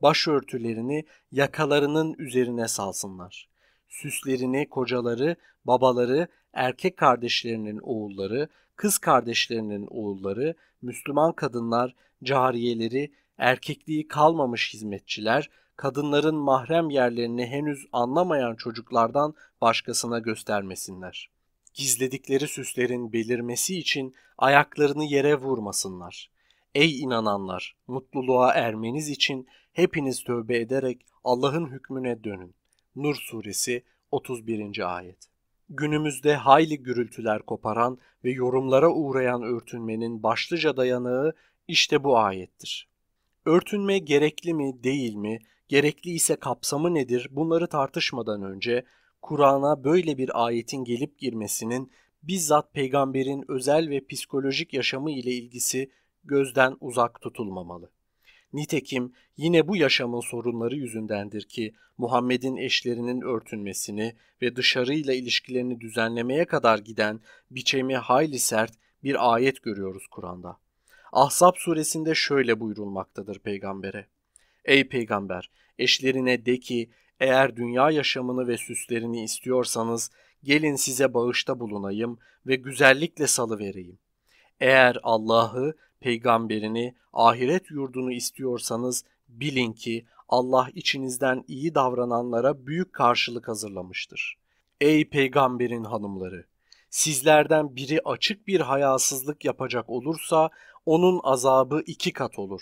Başörtülerini 0.02 1.06
yakalarının 1.32 2.16
üzerine 2.18 2.68
salsınlar. 2.68 3.50
Süslerini 3.90 4.70
kocaları, 4.70 5.36
babaları, 5.66 6.28
erkek 6.54 6.98
kardeşlerinin 6.98 7.80
oğulları, 7.84 8.50
kız 8.76 8.98
kardeşlerinin 8.98 9.88
oğulları, 9.88 10.56
Müslüman 10.82 11.34
kadınlar, 11.34 11.96
cariyeleri, 12.24 13.12
erkekliği 13.38 14.08
kalmamış 14.08 14.74
hizmetçiler, 14.74 15.50
kadınların 15.76 16.36
mahrem 16.36 16.90
yerlerini 16.90 17.46
henüz 17.46 17.86
anlamayan 17.92 18.56
çocuklardan 18.56 19.34
başkasına 19.62 20.20
göstermesinler. 20.20 21.30
Gizledikleri 21.74 22.48
süslerin 22.48 23.14
belirmesi 23.14 23.80
için 23.80 24.16
ayaklarını 24.38 25.04
yere 25.04 25.36
vurmasınlar. 25.36 26.30
Ey 26.76 27.00
inananlar, 27.00 27.76
mutluluğa 27.88 28.54
ermeniz 28.54 29.10
için 29.10 29.48
hepiniz 29.74 30.24
tövbe 30.24 30.58
ederek 30.60 31.06
Allah'ın 31.24 31.72
hükmüne 31.72 32.24
dönün. 32.24 32.56
Nur 32.96 33.16
suresi 33.16 33.84
31. 34.12 34.96
ayet. 34.98 35.35
Günümüzde 35.70 36.36
hayli 36.36 36.84
gürültüler 36.84 37.42
koparan 37.42 37.98
ve 38.24 38.32
yorumlara 38.32 38.90
uğrayan 38.94 39.44
örtünmenin 39.44 40.24
başlıca 40.24 40.78
dayanağı 40.78 41.34
işte 41.68 42.04
bu 42.04 42.18
ayettir. 42.18 42.88
Örtünme 43.46 44.00
gerekli 44.00 44.54
mi, 44.54 44.84
değil 44.84 45.16
mi, 45.16 45.40
gerekli 45.68 46.12
ise 46.12 46.36
kapsamı 46.36 46.94
nedir 46.94 47.28
bunları 47.32 47.68
tartışmadan 47.68 48.44
önce 48.44 48.86
Kur'an'a 49.22 49.84
böyle 49.84 50.18
bir 50.18 50.46
ayetin 50.46 50.84
gelip 50.84 51.20
girmesinin 51.20 51.92
bizzat 52.24 52.74
peygamberin 52.74 53.46
özel 53.48 53.90
ve 53.90 54.08
psikolojik 54.08 54.74
yaşamı 54.74 55.12
ile 55.12 55.32
ilgisi 55.32 55.92
gözden 56.24 56.78
uzak 56.82 57.22
tutulmamalı. 57.22 57.95
Nitekim 58.56 59.14
yine 59.38 59.68
bu 59.68 59.76
yaşamın 59.76 60.20
sorunları 60.20 60.76
yüzündendir 60.76 61.44
ki 61.44 61.74
Muhammed'in 61.98 62.56
eşlerinin 62.56 63.22
örtünmesini 63.22 64.16
ve 64.42 64.56
dışarıyla 64.56 65.14
ilişkilerini 65.14 65.82
düzenlemeye 65.82 66.46
kadar 66.46 66.80
giden 66.80 67.20
biçemi 67.52 67.96
hayli 67.96 68.40
sert 68.40 68.72
bir 69.04 69.34
ayet 69.34 69.64
görüyoruz 69.64 70.08
Kur'an'da. 70.08 70.58
Ahzab 71.12 71.54
suresinde 71.56 72.16
şöyle 72.16 72.60
buyurulmaktadır 72.60 73.40
peygambere. 73.40 74.08
Ey 74.66 74.88
peygamber, 74.88 75.52
eşlerine 75.80 76.46
de 76.46 76.60
ki 76.60 76.90
eğer 77.20 77.56
dünya 77.56 77.92
yaşamını 77.92 78.48
ve 78.48 78.58
süslerini 78.58 79.24
istiyorsanız 79.24 80.12
gelin 80.44 80.76
size 80.76 81.14
bağışta 81.14 81.60
bulunayım 81.60 82.20
ve 82.46 82.56
güzellikle 82.56 83.28
salı 83.28 83.60
vereyim. 83.60 84.00
Eğer 84.60 84.98
Allah'ı, 85.04 85.76
peygamberini, 86.00 86.96
ahiret 87.14 87.72
yurdunu 87.72 88.12
istiyorsanız 88.12 89.04
bilin 89.28 89.74
ki 89.74 90.06
Allah 90.30 90.70
içinizden 90.74 91.44
iyi 91.48 91.76
davrananlara 91.76 92.68
büyük 92.68 92.94
karşılık 92.94 93.48
hazırlamıştır. 93.48 94.38
Ey 94.82 95.10
peygamberin 95.10 95.84
hanımları! 95.84 96.46
Sizlerden 96.90 97.76
biri 97.76 98.02
açık 98.06 98.48
bir 98.48 98.60
hayasızlık 98.60 99.46
yapacak 99.46 99.90
olursa 99.90 100.50
onun 100.86 101.20
azabı 101.24 101.84
iki 101.86 102.14
kat 102.14 102.40
olur. 102.40 102.62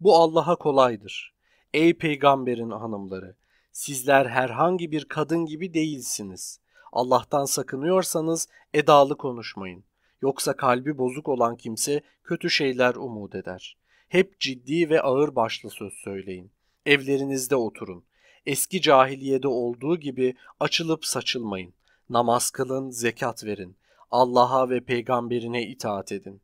Bu 0.00 0.16
Allah'a 0.16 0.56
kolaydır. 0.56 1.34
Ey 1.74 1.98
peygamberin 1.98 2.70
hanımları! 2.70 3.36
Sizler 3.72 4.26
herhangi 4.26 4.92
bir 4.92 5.04
kadın 5.04 5.46
gibi 5.46 5.74
değilsiniz. 5.74 6.60
Allah'tan 6.92 7.44
sakınıyorsanız 7.44 8.48
edalı 8.74 9.16
konuşmayın. 9.16 9.84
Yoksa 10.22 10.56
kalbi 10.56 10.98
bozuk 10.98 11.28
olan 11.28 11.56
kimse 11.56 12.02
kötü 12.24 12.50
şeyler 12.50 12.94
umut 12.94 13.34
eder. 13.34 13.76
Hep 14.08 14.40
ciddi 14.40 14.90
ve 14.90 15.02
ağır 15.02 15.36
başlı 15.36 15.70
söz 15.70 15.92
söyleyin. 15.92 16.50
Evlerinizde 16.86 17.56
oturun. 17.56 18.04
Eski 18.46 18.82
cahiliyede 18.82 19.48
olduğu 19.48 19.96
gibi 19.96 20.34
açılıp 20.60 21.04
saçılmayın. 21.04 21.74
Namaz 22.10 22.50
kılın, 22.50 22.90
zekat 22.90 23.44
verin. 23.44 23.76
Allah'a 24.10 24.70
ve 24.70 24.80
peygamberine 24.80 25.66
itaat 25.66 26.12
edin. 26.12 26.40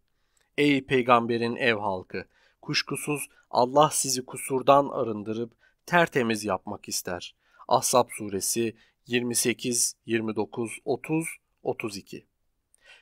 Ey 0.59 0.85
peygamberin 0.85 1.57
ev 1.57 1.77
halkı! 1.77 2.27
Kuşkusuz 2.63 3.29
Allah 3.51 3.91
sizi 3.93 4.25
kusurdan 4.25 4.89
arındırıp 4.89 5.53
tertemiz 5.87 6.45
yapmak 6.45 6.89
ister. 6.89 7.35
Ahzab 7.69 8.09
suresi 8.11 8.77
28, 9.07 9.97
29, 10.07 10.79
30, 10.85 11.29
32 11.63 12.27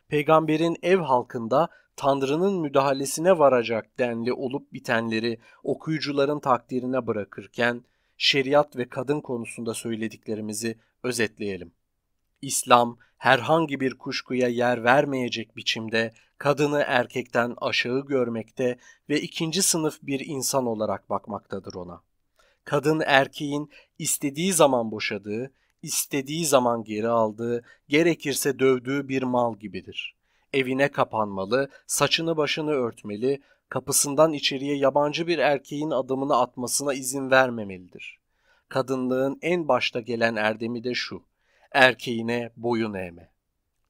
Peygamberin 0.08 0.76
ev 0.82 0.98
halkında 0.98 1.68
Tanrı'nın 1.96 2.60
müdahalesine 2.60 3.38
varacak 3.38 3.98
denli 3.98 4.32
olup 4.32 4.72
bitenleri 4.72 5.38
okuyucuların 5.62 6.40
takdirine 6.40 7.06
bırakırken 7.06 7.84
şeriat 8.18 8.76
ve 8.76 8.88
kadın 8.88 9.20
konusunda 9.20 9.74
söylediklerimizi 9.74 10.78
özetleyelim. 11.02 11.72
İslam 12.42 12.98
herhangi 13.18 13.80
bir 13.80 13.98
kuşkuya 13.98 14.48
yer 14.48 14.84
vermeyecek 14.84 15.56
biçimde 15.56 16.12
kadını 16.38 16.84
erkekten 16.86 17.54
aşağı 17.60 18.06
görmekte 18.06 18.78
ve 19.08 19.20
ikinci 19.20 19.62
sınıf 19.62 19.98
bir 20.02 20.26
insan 20.26 20.66
olarak 20.66 21.10
bakmaktadır 21.10 21.74
ona. 21.74 22.02
Kadın 22.64 23.02
erkeğin 23.06 23.70
istediği 23.98 24.52
zaman 24.52 24.90
boşadığı, 24.90 25.52
istediği 25.82 26.46
zaman 26.46 26.84
geri 26.84 27.08
aldığı, 27.08 27.64
gerekirse 27.88 28.58
dövdüğü 28.58 29.08
bir 29.08 29.22
mal 29.22 29.56
gibidir. 29.56 30.16
Evine 30.52 30.88
kapanmalı, 30.88 31.68
saçını 31.86 32.36
başını 32.36 32.70
örtmeli, 32.70 33.42
kapısından 33.68 34.32
içeriye 34.32 34.76
yabancı 34.76 35.26
bir 35.26 35.38
erkeğin 35.38 35.90
adımını 35.90 36.36
atmasına 36.40 36.94
izin 36.94 37.30
vermemelidir. 37.30 38.18
Kadınlığın 38.68 39.38
en 39.42 39.68
başta 39.68 40.00
gelen 40.00 40.36
erdemi 40.36 40.84
de 40.84 40.94
şu, 40.94 41.22
erkeğine 41.72 42.50
boyun 42.56 42.94
eğme. 42.94 43.32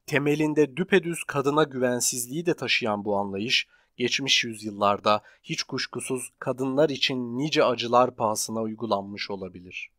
Temelinde 0.07 0.77
düpedüz 0.77 1.25
kadına 1.25 1.63
güvensizliği 1.63 2.47
de 2.47 2.55
taşıyan 2.55 3.05
bu 3.05 3.17
anlayış, 3.17 3.69
geçmiş 3.97 4.45
yüzyıllarda 4.45 5.23
hiç 5.43 5.63
kuşkusuz 5.63 6.31
kadınlar 6.39 6.91
için 6.91 7.39
nice 7.39 7.65
acılar 7.65 8.17
pahasına 8.17 8.61
uygulanmış 8.61 9.31
olabilir. 9.31 9.91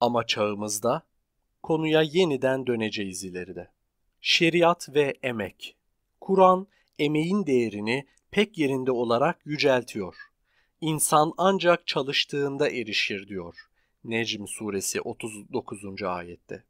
Ama 0.00 0.26
çağımızda 0.26 1.02
konuya 1.62 2.02
yeniden 2.02 2.66
döneceğiz 2.66 3.24
ileride. 3.24 3.70
Şeriat 4.20 4.94
ve 4.94 5.14
emek. 5.22 5.76
Kur'an 6.20 6.66
emeğin 6.98 7.46
değerini 7.46 8.06
pek 8.30 8.58
yerinde 8.58 8.92
olarak 8.92 9.40
yüceltiyor. 9.44 10.16
İnsan 10.80 11.32
ancak 11.36 11.86
çalıştığında 11.86 12.68
erişir 12.68 13.28
diyor. 13.28 13.56
Necm 14.04 14.46
suresi 14.46 15.00
39. 15.00 16.02
ayette. 16.02 16.64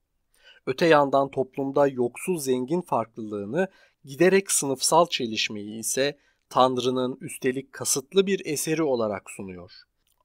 Öte 0.66 0.87
yandan 0.87 1.31
toplumda 1.31 1.88
yoksul 1.88 2.38
zengin 2.38 2.81
farklılığını 2.81 3.68
giderek 4.05 4.50
sınıfsal 4.50 5.07
çelişmeyi 5.07 5.79
ise 5.79 6.18
Tanrı'nın 6.48 7.18
üstelik 7.20 7.72
kasıtlı 7.72 8.26
bir 8.26 8.42
eseri 8.44 8.83
olarak 8.83 9.31
sunuyor. 9.31 9.72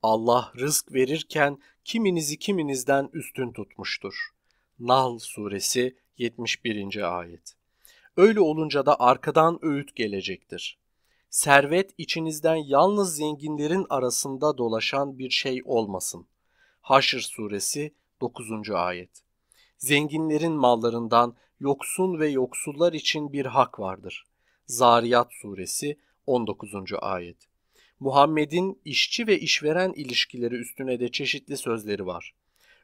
Allah 0.04 0.52
rızk 0.58 0.94
verirken 0.94 1.58
kiminizi 1.84 2.40
kiminizden 2.40 3.10
üstün 3.14 3.52
tutmuştur. 3.52 4.35
Nahl 4.80 5.18
suresi 5.18 5.96
71. 6.18 7.18
ayet. 7.20 7.56
Öyle 8.18 8.40
olunca 8.40 8.86
da 8.86 9.00
arkadan 9.00 9.60
öğüt 9.62 9.96
gelecektir. 9.96 10.80
Servet 11.30 11.92
içinizden 11.98 12.56
yalnız 12.56 13.16
zenginlerin 13.16 13.86
arasında 13.90 14.58
dolaşan 14.58 15.20
bir 15.20 15.30
şey 15.30 15.62
olmasın. 15.66 16.28
Haşr 16.82 17.20
suresi 17.20 17.94
9. 18.22 18.72
ayet. 18.72 19.24
Zenginlerin 19.78 20.54
mallarından 20.54 21.36
yoksun 21.60 22.20
ve 22.20 22.28
yoksullar 22.30 22.94
için 22.94 23.34
bir 23.34 23.46
hak 23.46 23.80
vardır. 23.80 24.26
Zariyat 24.66 25.34
suresi 25.34 25.98
19. 26.26 26.74
ayet. 27.02 27.38
Muhammed'in 28.00 28.82
işçi 28.86 29.28
ve 29.28 29.40
işveren 29.40 29.94
ilişkileri 29.94 30.56
üstüne 30.56 31.00
de 31.00 31.12
çeşitli 31.12 31.58
sözleri 31.58 32.06
var. 32.06 32.36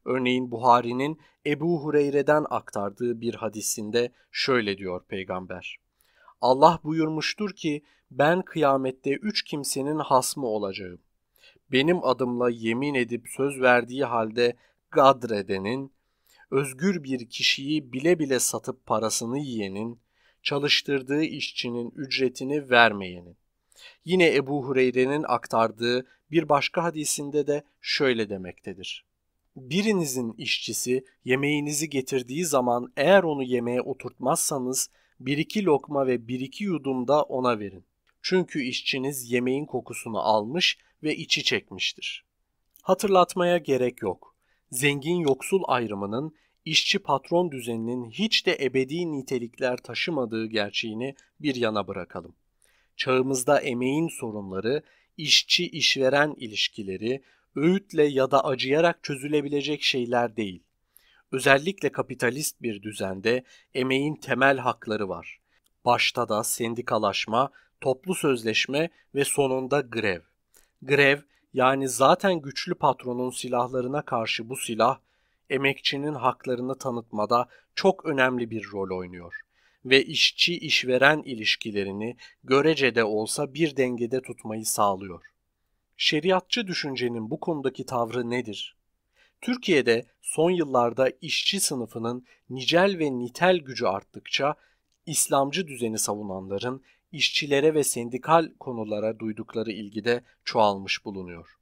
Örneğin 0.06 0.52
Buhari'nin 0.52 1.20
Ebu 1.46 1.84
Hureyre'den 1.84 2.46
aktardığı 2.50 3.22
bir 3.22 3.34
hadisinde 3.34 4.12
şöyle 4.32 4.78
diyor 4.78 5.06
peygamber. 5.08 5.78
Allah 6.42 6.80
buyurmuştur 6.84 7.54
ki 7.54 7.82
ben 8.12 8.42
kıyamette 8.42 9.12
üç 9.12 9.44
kimsenin 9.44 10.00
hasmı 10.00 10.48
olacağım. 10.48 11.00
Benim 11.72 12.06
adımla 12.06 12.50
yemin 12.50 12.94
edip 12.94 13.26
söz 13.30 13.62
verdiği 13.62 14.06
halde 14.06 14.56
gadredenin, 14.92 15.92
özgür 16.52 17.04
bir 17.04 17.30
kişiyi 17.30 17.94
bile 17.94 18.20
bile 18.20 18.40
satıp 18.40 18.86
parasını 18.86 19.40
yiyenin, 19.40 20.00
çalıştırdığı 20.44 21.24
işçinin 21.24 21.92
ücretini 21.96 22.70
vermeyenin. 22.70 23.38
Yine 24.06 24.36
Ebu 24.36 24.66
Hureyre'nin 24.66 25.24
aktardığı 25.28 26.06
bir 26.32 26.50
başka 26.50 26.84
hadisinde 26.84 27.48
de 27.48 27.64
şöyle 27.82 28.30
demektedir. 28.30 29.06
Birinizin 29.56 30.34
işçisi 30.34 31.06
yemeğinizi 31.26 31.90
getirdiği 31.90 32.46
zaman 32.46 32.94
eğer 32.98 33.24
onu 33.24 33.44
yemeğe 33.44 33.82
oturtmazsanız 33.82 34.90
bir 35.20 35.38
iki 35.38 35.66
lokma 35.66 36.08
ve 36.08 36.28
bir 36.28 36.40
iki 36.40 36.64
yudum 36.64 37.08
da 37.08 37.24
ona 37.24 37.60
verin. 37.60 37.86
Çünkü 38.22 38.64
işçiniz 38.64 39.32
yemeğin 39.32 39.66
kokusunu 39.66 40.20
almış 40.20 40.78
ve 41.04 41.16
içi 41.16 41.44
çekmiştir. 41.44 42.26
Hatırlatmaya 42.82 43.58
gerek 43.58 44.02
yok. 44.02 44.36
Zengin 44.72 45.16
yoksul 45.16 45.64
ayrımının 45.68 46.36
işçi 46.66 47.00
patron 47.00 47.52
düzeninin 47.52 48.10
hiç 48.10 48.46
de 48.46 48.58
ebedi 48.62 49.12
nitelikler 49.12 49.78
taşımadığı 49.78 50.46
gerçeğini 50.46 51.16
bir 51.40 51.56
yana 51.56 51.88
bırakalım. 51.88 52.36
Çağımızda 52.98 53.60
emeğin 53.60 54.08
sorunları, 54.08 54.84
işçi 55.18 55.70
işveren 55.70 56.36
ilişkileri, 56.38 57.24
öğütle 57.56 58.04
ya 58.04 58.32
da 58.32 58.46
acıyarak 58.46 59.04
çözülebilecek 59.04 59.84
şeyler 59.84 60.36
değil. 60.36 60.64
Özellikle 61.32 61.92
kapitalist 61.92 62.62
bir 62.62 62.82
düzende 62.82 63.44
emeğin 63.74 64.16
temel 64.16 64.58
hakları 64.58 65.10
var. 65.10 65.40
Başta 65.86 66.30
da 66.30 66.44
sendikalaşma, 66.44 67.52
toplu 67.82 68.16
sözleşme 68.16 68.90
ve 69.16 69.26
sonunda 69.26 69.82
grev. 69.82 70.22
Grev 70.82 71.20
yani 71.54 71.88
zaten 71.88 72.42
güçlü 72.42 72.76
patronun 72.76 73.30
silahlarına 73.30 74.02
karşı 74.02 74.50
bu 74.50 74.58
silah 74.58 75.00
emekçinin 75.50 76.14
haklarını 76.14 76.78
tanıtmada 76.78 77.48
çok 77.76 78.06
önemli 78.06 78.50
bir 78.50 78.68
rol 78.72 78.98
oynuyor 78.98 79.34
ve 79.86 80.04
işçi 80.04 80.58
işveren 80.58 81.22
ilişkilerini 81.22 82.18
görecede 82.44 83.04
olsa 83.04 83.54
bir 83.54 83.78
dengede 83.78 84.22
tutmayı 84.22 84.66
sağlıyor. 84.66 85.31
Şeriatçı 85.98 86.68
düşüncenin 86.68 87.30
bu 87.30 87.40
konudaki 87.40 87.86
tavrı 87.86 88.30
nedir? 88.30 88.76
Türkiye'de 89.42 90.06
son 90.22 90.52
yıllarda 90.52 91.10
işçi 91.22 91.60
sınıfının 91.60 92.26
nicel 92.50 93.00
ve 93.00 93.20
nitel 93.20 93.58
gücü 93.58 93.86
arttıkça 93.86 94.56
İslamcı 95.06 95.68
düzeni 95.68 96.00
savunanların 96.00 96.84
işçilere 97.12 97.74
ve 97.74 97.84
sendikal 97.84 98.52
konulara 98.60 99.20
duydukları 99.20 99.72
ilgide 99.72 100.24
çoğalmış 100.46 101.06
bulunuyor. 101.06 101.58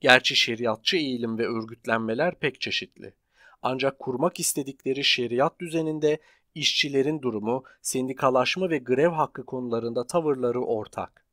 Gerçi 0.00 0.36
şeriatçı 0.36 0.96
eğilim 0.96 1.38
ve 1.38 1.46
örgütlenmeler 1.46 2.34
pek 2.38 2.60
çeşitli. 2.60 3.14
Ancak 3.62 3.98
kurmak 3.98 4.40
istedikleri 4.40 5.04
şeriat 5.04 5.60
düzeninde 5.60 6.18
işçilerin 6.54 7.22
durumu, 7.22 7.64
sendikalaşma 7.82 8.70
ve 8.70 8.78
grev 8.78 9.10
hakkı 9.10 9.46
konularında 9.46 10.06
tavırları 10.06 10.60
ortak. 10.60 11.25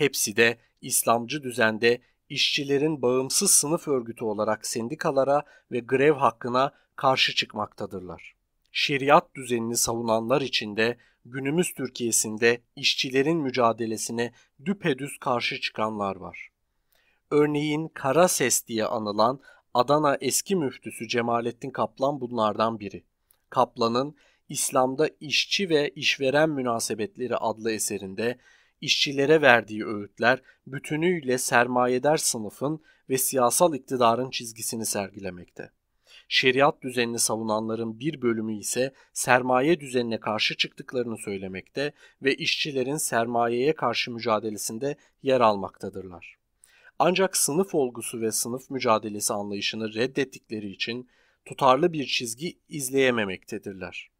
Hepsi 0.00 0.36
de 0.36 0.58
İslamcı 0.80 1.42
düzende 1.42 2.00
işçilerin 2.28 3.02
bağımsız 3.02 3.50
sınıf 3.50 3.88
örgütü 3.88 4.24
olarak 4.24 4.66
sendikalara 4.66 5.42
ve 5.72 5.80
grev 5.80 6.12
hakkına 6.12 6.72
karşı 6.96 7.34
çıkmaktadırlar. 7.34 8.34
Şeriat 8.72 9.34
düzenini 9.34 9.76
savunanlar 9.76 10.40
için 10.40 10.76
de 10.76 10.96
günümüz 11.24 11.74
Türkiye'sinde 11.74 12.60
işçilerin 12.76 13.36
mücadelesine 13.36 14.32
düpedüz 14.64 15.18
karşı 15.18 15.60
çıkanlar 15.60 16.16
var. 16.16 16.48
Örneğin 17.30 17.88
Kara 17.88 18.28
Ses 18.28 18.66
diye 18.66 18.84
anılan 18.84 19.40
Adana 19.74 20.18
eski 20.20 20.56
müftüsü 20.56 21.08
Cemalettin 21.08 21.70
Kaplan 21.70 22.20
bunlardan 22.20 22.80
biri. 22.80 23.04
Kaplan'ın 23.50 24.16
İslam'da 24.48 25.08
işçi 25.20 25.68
ve 25.68 25.88
işveren 25.88 26.50
münasebetleri 26.50 27.36
adlı 27.36 27.72
eserinde 27.72 28.38
işçilere 28.80 29.42
verdiği 29.42 29.86
öğütler 29.86 30.42
bütünüyle 30.66 31.38
sermayedar 31.38 32.16
sınıfın 32.16 32.82
ve 33.10 33.18
siyasal 33.18 33.74
iktidarın 33.74 34.30
çizgisini 34.30 34.86
sergilemekte. 34.86 35.70
Şeriat 36.28 36.82
düzenini 36.82 37.18
savunanların 37.18 38.00
bir 38.00 38.22
bölümü 38.22 38.58
ise 38.58 38.92
sermaye 39.12 39.80
düzenine 39.80 40.20
karşı 40.20 40.56
çıktıklarını 40.56 41.18
söylemekte 41.18 41.92
ve 42.22 42.34
işçilerin 42.34 42.96
sermayeye 42.96 43.74
karşı 43.74 44.10
mücadelesinde 44.10 44.96
yer 45.22 45.40
almaktadırlar. 45.40 46.36
Ancak 46.98 47.36
sınıf 47.36 47.74
olgusu 47.74 48.20
ve 48.20 48.32
sınıf 48.32 48.70
mücadelesi 48.70 49.34
anlayışını 49.34 49.94
reddettikleri 49.94 50.70
için 50.70 51.08
tutarlı 51.44 51.92
bir 51.92 52.06
çizgi 52.06 52.58
izleyememektedirler. 52.68 54.10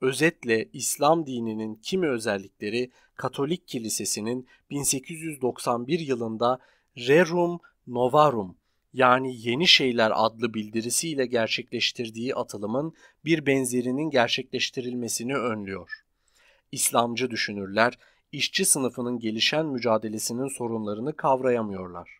Özetle 0.00 0.68
İslam 0.72 1.26
dininin 1.26 1.74
kimi 1.74 2.08
özellikleri 2.08 2.90
Katolik 3.16 3.68
Kilisesi'nin 3.68 4.46
1891 4.70 6.00
yılında 6.00 6.58
Rerum 6.98 7.60
Novarum 7.86 8.56
yani 8.92 9.36
Yeni 9.48 9.68
Şeyler 9.68 10.12
adlı 10.14 10.54
bildirisiyle 10.54 11.26
gerçekleştirdiği 11.26 12.34
atılımın 12.34 12.94
bir 13.24 13.46
benzerinin 13.46 14.10
gerçekleştirilmesini 14.10 15.36
önlüyor. 15.36 15.90
İslamcı 16.72 17.30
düşünürler 17.30 17.98
işçi 18.32 18.64
sınıfının 18.64 19.18
gelişen 19.18 19.66
mücadelesinin 19.66 20.48
sorunlarını 20.48 21.16
kavrayamıyorlar. 21.16 22.18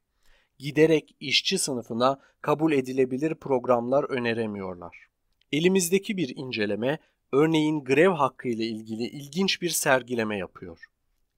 Giderek 0.59 1.17
işçi 1.21 1.59
sınıfına 1.59 2.21
kabul 2.41 2.73
edilebilir 2.73 3.35
programlar 3.35 4.05
öneremiyorlar. 4.05 5.07
Elimizdeki 5.53 6.17
bir 6.17 6.37
inceleme 6.37 6.99
örneğin 7.33 7.85
grev 7.85 8.11
hakkı 8.11 8.49
ile 8.49 8.65
ilgili 8.65 9.05
ilginç 9.05 9.63
bir 9.63 9.71
sergileme 9.71 10.39
yapıyor. 10.39 10.79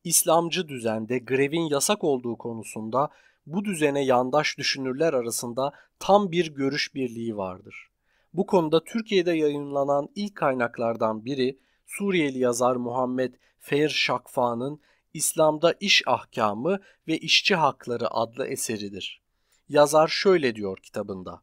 İslamcı 0.05 0.69
düzende 0.69 1.19
grevin 1.19 1.69
yasak 1.69 2.05
olduğu 2.05 2.39
konusunda 2.39 3.11
bu 3.47 3.65
düzene 3.65 4.05
yandaş 4.05 4.59
düşünürler 4.59 5.13
arasında 5.13 5.73
tam 5.99 6.33
bir 6.33 6.55
görüş 6.55 6.95
birliği 6.95 7.37
vardır. 7.37 7.89
Bu 8.35 8.47
konuda 8.47 8.85
Türkiye'de 8.85 9.33
yayınlanan 9.33 10.09
ilk 10.15 10.37
kaynaklardan 10.37 11.25
biri 11.25 11.59
Suriyeli 11.87 12.39
yazar 12.39 12.77
Muhammed 12.77 13.35
Feir 13.59 13.89
Şakfa'nın 13.89 14.81
İslam'da 15.15 15.75
İş 15.81 16.03
Ahkamı 16.07 16.81
ve 17.09 17.19
İşçi 17.19 17.55
Hakları 17.55 18.11
adlı 18.11 18.47
eseridir. 18.47 19.23
Yazar 19.69 20.09
şöyle 20.09 20.55
diyor 20.55 20.79
kitabında. 20.83 21.43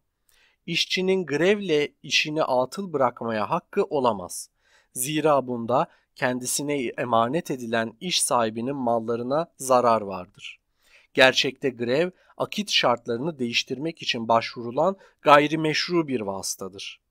İşçinin 0.70 1.26
grevle 1.26 1.94
işini 2.04 2.44
atıl 2.44 2.94
bırakmaya 2.94 3.50
hakkı 3.50 3.84
olamaz. 3.84 4.50
Zira 4.94 5.48
bunda 5.48 5.88
kendisine 6.16 6.86
emanet 6.86 7.52
edilen 7.52 7.94
iş 8.00 8.22
sahibinin 8.22 8.76
mallarına 8.76 9.52
zarar 9.58 10.02
vardır. 10.02 10.60
Gerçekte 11.14 11.70
grev, 11.70 12.12
akit 12.38 12.72
şartlarını 12.72 13.40
değiştirmek 13.40 14.02
için 14.02 14.28
başvurulan 14.28 14.98
gayrimeşru 15.22 16.08
bir 16.08 16.22
vasıtadır. 16.22 17.02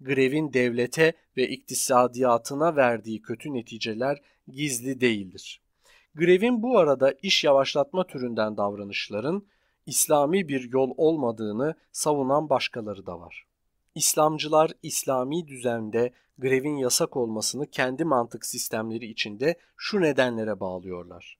Grevin 0.00 0.52
devlete 0.52 1.12
ve 1.36 1.48
iktisadiyatına 1.48 2.76
verdiği 2.76 3.22
kötü 3.22 3.54
neticeler 3.54 4.20
gizli 4.48 5.00
değildir. 5.00 5.60
Grevin 6.14 6.62
bu 6.62 6.78
arada 6.78 7.14
iş 7.22 7.44
yavaşlatma 7.44 8.06
türünden 8.06 8.56
davranışların 8.56 9.46
İslami 9.86 10.48
bir 10.48 10.72
yol 10.72 10.90
olmadığını 10.96 11.74
savunan 11.92 12.50
başkaları 12.50 13.06
da 13.06 13.20
var. 13.20 13.46
İslamcılar 13.94 14.70
İslami 14.82 15.48
düzende 15.48 16.12
grevin 16.38 16.76
yasak 16.76 17.16
olmasını 17.16 17.66
kendi 17.66 18.04
mantık 18.04 18.46
sistemleri 18.46 19.06
içinde 19.06 19.58
şu 19.76 20.00
nedenlere 20.00 20.60
bağlıyorlar. 20.60 21.38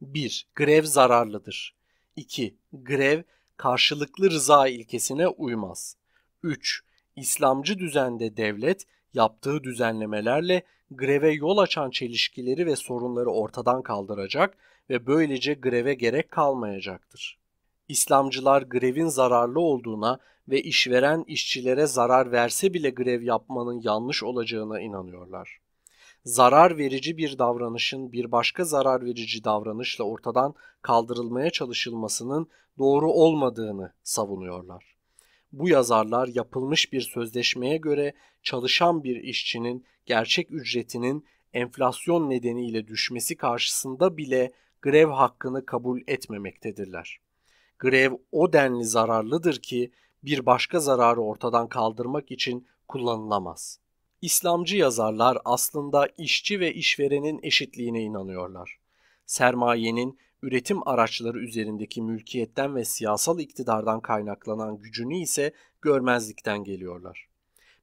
1. 0.00 0.46
Grev 0.54 0.84
zararlıdır. 0.84 1.74
2. 2.16 2.56
Grev 2.72 3.22
karşılıklı 3.56 4.30
rıza 4.30 4.68
ilkesine 4.68 5.28
uymaz. 5.28 5.96
3. 6.42 6.82
İslamcı 7.16 7.78
düzende 7.78 8.36
devlet 8.36 8.86
yaptığı 9.14 9.64
düzenlemelerle 9.64 10.62
greve 10.90 11.32
yol 11.32 11.58
açan 11.58 11.90
çelişkileri 11.90 12.66
ve 12.66 12.76
sorunları 12.76 13.30
ortadan 13.30 13.82
kaldıracak 13.82 14.56
ve 14.90 15.06
böylece 15.06 15.54
greve 15.54 15.94
gerek 15.94 16.30
kalmayacaktır. 16.30 17.38
İslamcılar 17.88 18.62
grevin 18.62 19.08
zararlı 19.08 19.60
olduğuna 19.60 20.18
ve 20.48 20.62
işveren 20.62 21.24
işçilere 21.26 21.86
zarar 21.86 22.32
verse 22.32 22.74
bile 22.74 22.90
grev 22.90 23.22
yapmanın 23.22 23.80
yanlış 23.80 24.22
olacağına 24.22 24.80
inanıyorlar. 24.80 25.60
Zarar 26.24 26.78
verici 26.78 27.16
bir 27.16 27.38
davranışın 27.38 28.12
bir 28.12 28.32
başka 28.32 28.64
zarar 28.64 29.04
verici 29.04 29.44
davranışla 29.44 30.04
ortadan 30.04 30.54
kaldırılmaya 30.82 31.50
çalışılmasının 31.50 32.48
doğru 32.78 33.12
olmadığını 33.12 33.92
savunuyorlar. 34.02 34.96
Bu 35.52 35.68
yazarlar 35.68 36.28
yapılmış 36.28 36.92
bir 36.92 37.00
sözleşmeye 37.00 37.76
göre 37.76 38.12
çalışan 38.42 39.04
bir 39.04 39.16
işçinin 39.16 39.84
gerçek 40.06 40.50
ücretinin 40.50 41.24
enflasyon 41.52 42.30
nedeniyle 42.30 42.88
düşmesi 42.88 43.36
karşısında 43.36 44.16
bile 44.16 44.52
grev 44.82 45.08
hakkını 45.08 45.66
kabul 45.66 46.00
etmemektedirler. 46.06 47.20
Grev 47.78 48.12
o 48.32 48.52
denli 48.52 48.84
zararlıdır 48.84 49.58
ki 49.58 49.90
bir 50.24 50.46
başka 50.46 50.80
zararı 50.80 51.20
ortadan 51.20 51.68
kaldırmak 51.68 52.30
için 52.30 52.66
kullanılamaz. 52.88 53.78
İslamcı 54.22 54.76
yazarlar 54.76 55.38
aslında 55.44 56.08
işçi 56.18 56.60
ve 56.60 56.74
işverenin 56.74 57.40
eşitliğine 57.42 58.02
inanıyorlar. 58.02 58.78
Sermayenin 59.26 60.18
üretim 60.42 60.88
araçları 60.88 61.38
üzerindeki 61.38 62.02
mülkiyetten 62.02 62.76
ve 62.76 62.84
siyasal 62.84 63.40
iktidardan 63.40 64.00
kaynaklanan 64.00 64.78
gücünü 64.78 65.16
ise 65.16 65.52
görmezlikten 65.82 66.64
geliyorlar. 66.64 67.28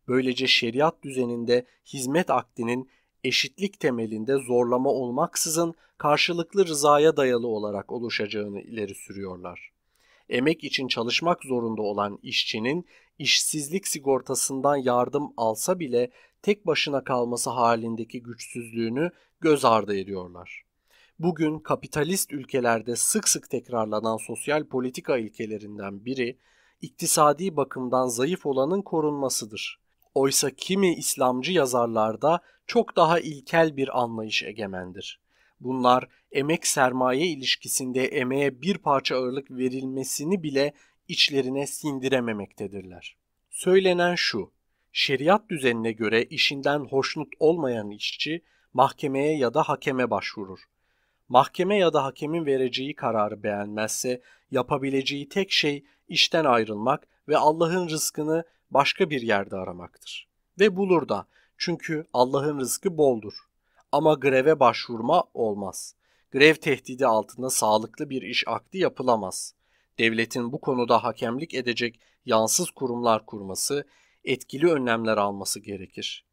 Böylece 0.08 0.48
şeriat 0.48 1.04
düzeninde 1.04 1.66
hizmet 1.86 2.30
akdinin 2.30 2.89
eşitlik 3.24 3.80
temelinde 3.80 4.38
zorlama 4.38 4.89
olmaksızın 4.89 5.76
karşılıklı 5.98 6.68
rızaya 6.68 7.18
dayalı 7.18 7.48
olarak 7.48 7.91
oluşacağını 7.91 8.62
ileri 8.62 8.96
sürüyorlar. 8.96 9.75
Emek 10.30 10.64
için 10.64 10.88
çalışmak 10.88 11.44
zorunda 11.44 11.82
olan 11.82 12.20
işçinin 12.24 12.86
işsizlik 13.20 13.88
sigortasından 13.88 14.76
yardım 14.76 15.34
alsa 15.38 15.80
bile 15.80 16.12
tek 16.42 16.68
başına 16.68 17.04
kalması 17.04 17.50
halindeki 17.50 18.24
güçsüzlüğünü 18.24 19.12
göz 19.42 19.66
ardı 19.66 19.98
ediyorlar. 19.98 20.66
Bugün 21.20 21.60
kapitalist 21.60 22.34
ülkelerde 22.34 22.96
sık 22.96 23.30
sık 23.30 23.50
tekrarlanan 23.50 24.18
sosyal 24.18 24.64
politika 24.64 25.18
ilkelerinden 25.18 26.06
biri 26.06 26.38
iktisadi 26.82 27.58
bakımdan 27.58 28.08
zayıf 28.08 28.46
olanın 28.46 28.82
korunmasıdır. 28.82 29.80
Oysa 30.16 30.50
kimi 30.50 30.96
İslamcı 30.96 31.52
yazarlarda 31.52 32.40
çok 32.68 32.96
daha 32.96 33.20
ilkel 33.20 33.78
bir 33.78 34.02
anlayış 34.02 34.44
egemendir. 34.44 35.25
Bunlar 35.60 36.08
emek 36.32 36.68
sermaye 36.68 37.28
ilişkisinde 37.28 38.06
emeğe 38.06 38.62
bir 38.62 38.78
parça 38.78 39.16
ağırlık 39.16 39.51
verilmesini 39.51 40.43
bile 40.43 40.74
içlerine 41.08 41.68
sindirememektedirler. 41.68 43.18
Söylenen 43.49 44.16
şu, 44.16 44.51
şeriat 44.91 45.49
düzenine 45.49 45.91
göre 45.91 46.24
işinden 46.24 46.80
hoşnut 46.80 47.34
olmayan 47.39 47.89
işçi 47.89 48.41
mahkemeye 48.74 49.38
ya 49.38 49.53
da 49.53 49.64
hakeme 49.64 50.10
başvurur. 50.10 50.60
Mahkeme 51.30 51.78
ya 51.78 51.93
da 51.93 52.03
hakemin 52.03 52.45
vereceği 52.45 52.95
kararı 52.95 53.43
beğenmezse 53.43 54.22
yapabileceği 54.51 55.30
tek 55.30 55.51
şey 55.51 55.86
işten 56.08 56.45
ayrılmak 56.45 57.08
ve 57.28 57.38
Allah'ın 57.38 57.89
rızkını 57.89 58.43
başka 58.72 59.10
bir 59.10 59.22
yerde 59.22 59.56
aramaktır. 59.56 60.30
Ve 60.60 60.76
bulur 60.76 61.10
da 61.10 61.28
çünkü 61.58 62.08
Allah'ın 62.14 62.60
rızkı 62.60 62.97
boldur. 62.97 63.34
Ama 63.92 64.14
greve 64.14 64.60
başvurma 64.60 65.24
olmaz. 65.34 65.96
Grev 66.32 66.56
tehdidi 66.56 67.06
altında 67.06 67.50
sağlıklı 67.50 68.10
bir 68.10 68.22
iş 68.22 68.44
akdi 68.48 68.78
yapılamaz. 68.78 69.54
Devletin 70.00 70.52
bu 70.52 70.62
konuda 70.62 71.04
hakemlik 71.04 71.54
edecek 71.54 72.00
yansız 72.26 72.70
kurumlar 72.70 73.26
kurması, 73.26 73.86
etkili 74.26 74.72
önlemler 74.72 75.18
alması 75.18 75.60
gerekir. 75.60 76.26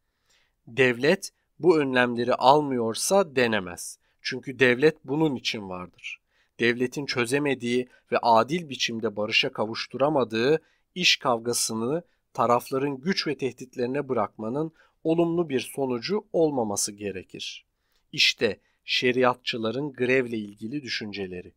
Devlet 0.67 1.31
bu 1.59 1.79
önlemleri 1.79 2.35
almıyorsa 2.35 3.35
denemez. 3.35 3.97
Çünkü 4.21 4.59
devlet 4.59 5.05
bunun 5.05 5.35
için 5.35 5.69
vardır. 5.69 6.19
Devletin 6.59 7.05
çözemediği 7.05 7.87
ve 8.11 8.17
adil 8.21 8.69
biçimde 8.69 9.15
barışa 9.15 9.51
kavuşturamadığı 9.51 10.61
iş 10.95 11.17
kavgasını 11.17 12.03
tarafların 12.33 13.01
güç 13.01 13.27
ve 13.27 13.37
tehditlerine 13.37 14.09
bırakmanın 14.09 14.71
olumlu 15.03 15.49
bir 15.49 15.59
sonucu 15.59 16.25
olmaması 16.33 16.91
gerekir. 16.91 17.65
İşte 18.11 18.59
şeriatçıların 18.85 19.93
grevle 19.93 20.37
ilgili 20.37 20.81
düşünceleri. 20.81 21.53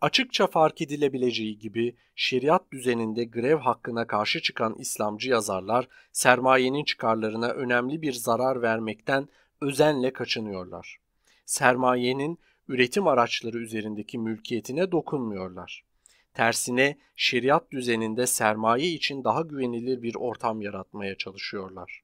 Açıkça 0.00 0.46
fark 0.46 0.80
edilebileceği 0.80 1.58
gibi 1.58 1.96
şeriat 2.16 2.72
düzeninde 2.72 3.24
grev 3.24 3.58
hakkına 3.58 4.06
karşı 4.06 4.42
çıkan 4.42 4.74
İslamcı 4.78 5.30
yazarlar 5.30 5.88
sermayenin 6.12 6.84
çıkarlarına 6.84 7.48
önemli 7.48 8.02
bir 8.02 8.12
zarar 8.12 8.62
vermekten 8.62 9.28
özenle 9.60 10.12
kaçınıyorlar. 10.12 10.98
Sermayenin 11.46 12.38
üretim 12.68 13.06
araçları 13.06 13.58
üzerindeki 13.58 14.18
mülkiyetine 14.18 14.92
dokunmuyorlar. 14.92 15.84
Tersine 16.34 16.98
şeriat 17.16 17.70
düzeninde 17.70 18.26
sermaye 18.26 18.88
için 18.88 19.24
daha 19.24 19.42
güvenilir 19.42 20.02
bir 20.02 20.14
ortam 20.14 20.60
yaratmaya 20.60 21.14
çalışıyorlar. 21.16 22.02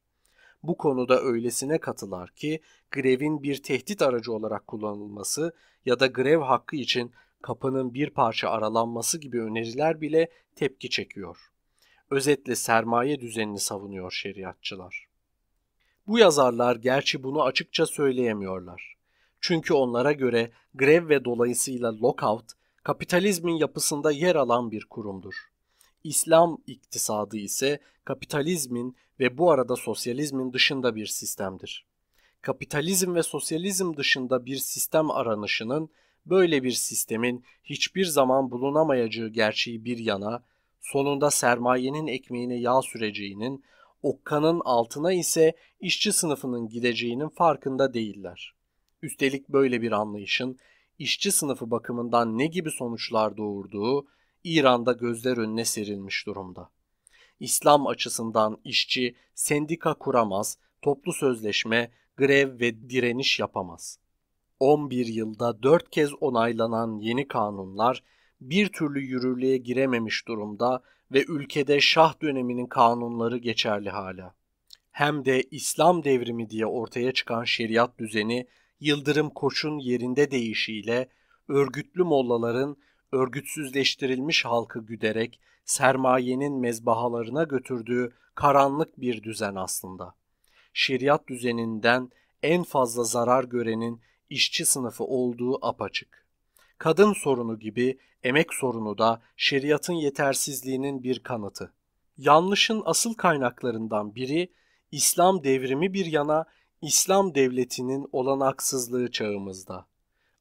Bu 0.63 0.77
konuda 0.77 1.21
öylesine 1.21 1.77
katılar 1.77 2.29
ki 2.29 2.61
grevin 2.91 3.43
bir 3.43 3.63
tehdit 3.63 4.01
aracı 4.01 4.33
olarak 4.33 4.67
kullanılması 4.67 5.53
ya 5.85 5.99
da 5.99 6.07
grev 6.07 6.39
hakkı 6.39 6.75
için 6.75 7.11
kapının 7.41 7.93
bir 7.93 8.09
parça 8.09 8.49
aralanması 8.49 9.19
gibi 9.19 9.41
öneriler 9.41 10.01
bile 10.01 10.29
tepki 10.55 10.89
çekiyor. 10.89 11.37
Özetle 12.09 12.55
sermaye 12.55 13.19
düzenini 13.19 13.59
savunuyor 13.59 14.11
şeriatçılar. 14.11 15.07
Bu 16.07 16.19
yazarlar 16.19 16.75
gerçi 16.75 17.23
bunu 17.23 17.43
açıkça 17.43 17.85
söyleyemiyorlar. 17.85 18.95
Çünkü 19.41 19.73
onlara 19.73 20.11
göre 20.11 20.51
grev 20.73 21.09
ve 21.09 21.25
dolayısıyla 21.25 22.01
lockout 22.01 22.51
kapitalizmin 22.83 23.53
yapısında 23.53 24.11
yer 24.11 24.35
alan 24.35 24.71
bir 24.71 24.85
kurumdur. 24.85 25.35
İslam 26.03 26.57
iktisadı 26.67 27.37
ise 27.37 27.79
kapitalizmin 28.05 28.95
ve 29.19 29.37
bu 29.37 29.51
arada 29.51 29.75
sosyalizmin 29.75 30.53
dışında 30.53 30.95
bir 30.95 31.05
sistemdir. 31.05 31.85
Kapitalizm 32.41 33.15
ve 33.15 33.23
sosyalizm 33.23 33.97
dışında 33.97 34.45
bir 34.45 34.57
sistem 34.57 35.11
aranışının 35.11 35.89
böyle 36.25 36.63
bir 36.63 36.71
sistemin 36.71 37.43
hiçbir 37.63 38.05
zaman 38.05 38.51
bulunamayacağı 38.51 39.29
gerçeği 39.29 39.85
bir 39.85 39.97
yana, 39.97 40.43
sonunda 40.81 41.31
sermayenin 41.31 42.07
ekmeğine 42.07 42.55
yağ 42.55 42.81
süreceğinin, 42.81 43.63
okkanın 44.01 44.61
altına 44.65 45.13
ise 45.13 45.53
işçi 45.79 46.13
sınıfının 46.13 46.67
gideceğinin 46.69 47.29
farkında 47.29 47.93
değiller. 47.93 48.55
Üstelik 49.01 49.49
böyle 49.49 49.81
bir 49.81 49.91
anlayışın 49.91 50.59
işçi 50.99 51.31
sınıfı 51.31 51.71
bakımından 51.71 52.37
ne 52.37 52.47
gibi 52.47 52.71
sonuçlar 52.71 53.37
doğurduğu 53.37 54.07
İran'da 54.43 54.91
gözler 54.91 55.37
önüne 55.37 55.65
serilmiş 55.65 56.25
durumda. 56.25 56.69
İslam 57.39 57.87
açısından 57.87 58.57
işçi 58.63 59.15
sendika 59.35 59.93
kuramaz, 59.93 60.57
toplu 60.81 61.13
sözleşme, 61.13 61.91
grev 62.17 62.59
ve 62.59 62.89
direniş 62.89 63.39
yapamaz. 63.39 63.99
11 64.59 65.05
yılda 65.05 65.63
4 65.63 65.89
kez 65.89 66.09
onaylanan 66.21 66.99
yeni 66.99 67.27
kanunlar 67.27 68.03
bir 68.41 68.69
türlü 68.69 69.01
yürürlüğe 69.01 69.57
girememiş 69.57 70.27
durumda 70.27 70.83
ve 71.11 71.25
ülkede 71.27 71.81
Şah 71.81 72.21
döneminin 72.21 72.67
kanunları 72.67 73.37
geçerli 73.37 73.89
hala. 73.89 74.35
Hem 74.91 75.25
de 75.25 75.43
İslam 75.51 76.03
devrimi 76.03 76.49
diye 76.49 76.65
ortaya 76.65 77.11
çıkan 77.11 77.43
şeriat 77.43 77.99
düzeni 77.99 78.47
Yıldırım 78.79 79.29
Koç'un 79.29 79.79
yerinde 79.79 80.31
değişiyle 80.31 81.09
örgütlü 81.47 82.03
mollaların 82.03 82.77
örgütsüzleştirilmiş 83.11 84.45
halkı 84.45 84.79
güderek 84.79 85.39
sermayenin 85.65 86.53
mezbahalarına 86.53 87.43
götürdüğü 87.43 88.13
karanlık 88.35 89.01
bir 89.01 89.23
düzen 89.23 89.55
aslında. 89.55 90.15
Şeriat 90.73 91.27
düzeninden 91.27 92.09
en 92.43 92.63
fazla 92.63 93.03
zarar 93.03 93.43
görenin 93.43 94.01
işçi 94.29 94.65
sınıfı 94.65 95.03
olduğu 95.03 95.65
apaçık. 95.65 96.25
Kadın 96.77 97.13
sorunu 97.13 97.59
gibi 97.59 97.99
emek 98.23 98.53
sorunu 98.53 98.97
da 98.97 99.21
şeriatın 99.37 99.93
yetersizliğinin 99.93 101.03
bir 101.03 101.19
kanıtı. 101.19 101.73
Yanlışın 102.17 102.81
asıl 102.85 103.13
kaynaklarından 103.13 104.15
biri 104.15 104.49
İslam 104.91 105.43
devrimi 105.43 105.93
bir 105.93 106.05
yana 106.05 106.45
İslam 106.81 107.35
devletinin 107.35 108.07
olanaksızlığı 108.11 109.11
çağımızda. 109.11 109.88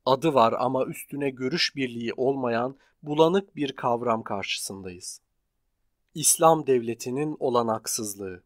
Adı 0.09 0.34
var 0.34 0.54
ama 0.59 0.86
üstüne 0.86 1.30
görüş 1.30 1.76
birliği 1.76 2.12
olmayan 2.16 2.76
bulanık 3.02 3.56
bir 3.56 3.72
kavram 3.72 4.22
karşısındayız. 4.22 5.20
İslam 6.14 6.66
devletinin 6.66 7.36
olanaksızlığı. 7.40 8.42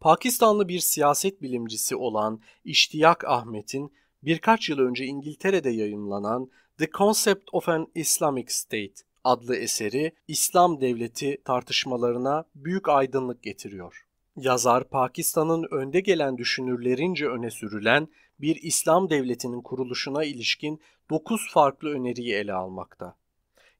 Pakistanlı 0.00 0.68
bir 0.68 0.78
siyaset 0.78 1.42
bilimcisi 1.42 1.96
olan 1.96 2.40
İştiyak 2.64 3.24
Ahmet'in 3.24 3.92
birkaç 4.22 4.68
yıl 4.68 4.78
önce 4.78 5.04
İngiltere'de 5.04 5.70
yayımlanan 5.70 6.50
The 6.78 6.90
Concept 6.90 7.48
of 7.52 7.68
an 7.68 7.88
Islamic 7.94 8.46
State 8.48 8.94
adlı 9.24 9.56
eseri 9.56 10.12
İslam 10.28 10.80
devleti 10.80 11.42
tartışmalarına 11.44 12.44
büyük 12.54 12.88
aydınlık 12.88 13.42
getiriyor. 13.42 14.06
Yazar 14.36 14.88
Pakistan'ın 14.88 15.66
önde 15.70 16.00
gelen 16.00 16.38
düşünürlerince 16.38 17.28
öne 17.28 17.50
sürülen 17.50 18.08
bir 18.42 18.56
İslam 18.62 19.10
devletinin 19.10 19.62
kuruluşuna 19.62 20.24
ilişkin 20.24 20.80
9 21.10 21.50
farklı 21.50 21.88
öneriyi 21.88 22.34
ele 22.34 22.52
almakta. 22.52 23.16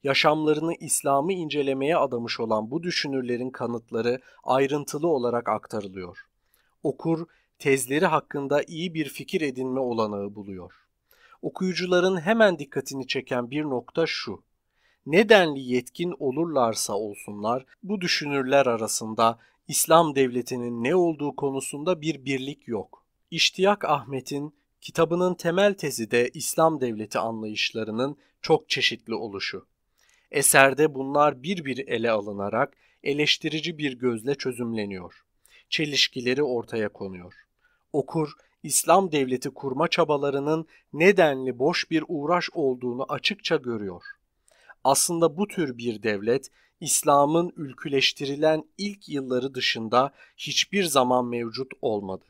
Yaşamlarını 0.03 0.73
İslam'ı 0.75 1.33
incelemeye 1.33 1.97
adamış 1.97 2.39
olan 2.39 2.71
bu 2.71 2.83
düşünürlerin 2.83 3.49
kanıtları 3.49 4.19
ayrıntılı 4.43 5.07
olarak 5.07 5.49
aktarılıyor. 5.49 6.17
Okur 6.83 7.27
tezleri 7.59 8.05
hakkında 8.05 8.63
iyi 8.67 8.93
bir 8.93 9.09
fikir 9.09 9.41
edinme 9.41 9.79
olanağı 9.79 10.35
buluyor. 10.35 10.73
Okuyucuların 11.41 12.21
hemen 12.21 12.59
dikkatini 12.59 13.07
çeken 13.07 13.51
bir 13.51 13.63
nokta 13.63 14.05
şu. 14.07 14.43
Nedenli 15.05 15.59
yetkin 15.59 16.15
olurlarsa 16.19 16.93
olsunlar, 16.93 17.65
bu 17.83 18.01
düşünürler 18.01 18.65
arasında 18.65 19.39
İslam 19.67 20.15
devletinin 20.15 20.83
ne 20.83 20.95
olduğu 20.95 21.35
konusunda 21.35 22.01
bir 22.01 22.25
birlik 22.25 22.67
yok. 22.67 23.00
İştiyak 23.31 23.85
Ahmet'in 23.85 24.53
kitabının 24.81 25.33
temel 25.33 25.73
tezi 25.73 26.11
de 26.11 26.29
İslam 26.33 26.81
devleti 26.81 27.19
anlayışlarının 27.19 28.17
çok 28.41 28.69
çeşitli 28.69 29.15
oluşu. 29.15 29.65
Eserde 30.31 30.95
bunlar 30.95 31.43
bir 31.43 31.65
bir 31.65 31.87
ele 31.87 32.11
alınarak 32.11 32.77
eleştirici 33.03 33.77
bir 33.77 33.99
gözle 33.99 34.35
çözümleniyor. 34.35 35.23
Çelişkileri 35.69 36.43
ortaya 36.43 36.89
konuyor. 36.89 37.33
Okur, 37.93 38.31
İslam 38.63 39.11
devleti 39.11 39.49
kurma 39.49 39.87
çabalarının 39.87 40.67
nedenli 40.93 41.59
boş 41.59 41.91
bir 41.91 42.03
uğraş 42.07 42.49
olduğunu 42.53 43.05
açıkça 43.13 43.55
görüyor. 43.55 44.03
Aslında 44.83 45.37
bu 45.37 45.47
tür 45.47 45.77
bir 45.77 46.03
devlet 46.03 46.47
İslam'ın 46.81 47.53
ülküleştirilen 47.55 48.63
ilk 48.77 49.09
yılları 49.09 49.53
dışında 49.53 50.13
hiçbir 50.37 50.83
zaman 50.83 51.25
mevcut 51.25 51.71
olmadı. 51.81 52.25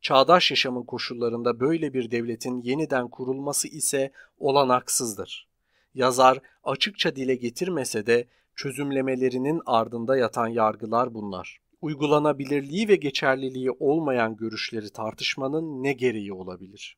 Çağdaş 0.00 0.50
yaşamın 0.50 0.82
koşullarında 0.82 1.60
böyle 1.60 1.94
bir 1.94 2.10
devletin 2.10 2.62
yeniden 2.62 3.08
kurulması 3.08 3.68
ise 3.68 4.12
olanaksızdır. 4.38 5.48
Yazar 5.94 6.40
açıkça 6.64 7.16
dile 7.16 7.34
getirmese 7.34 8.06
de 8.06 8.26
çözümlemelerinin 8.54 9.62
ardında 9.66 10.16
yatan 10.16 10.46
yargılar 10.46 11.14
bunlar. 11.14 11.60
Uygulanabilirliği 11.80 12.88
ve 12.88 12.96
geçerliliği 12.96 13.70
olmayan 13.70 14.36
görüşleri 14.36 14.90
tartışmanın 14.90 15.82
ne 15.82 15.92
gereği 15.92 16.32
olabilir? 16.32 16.96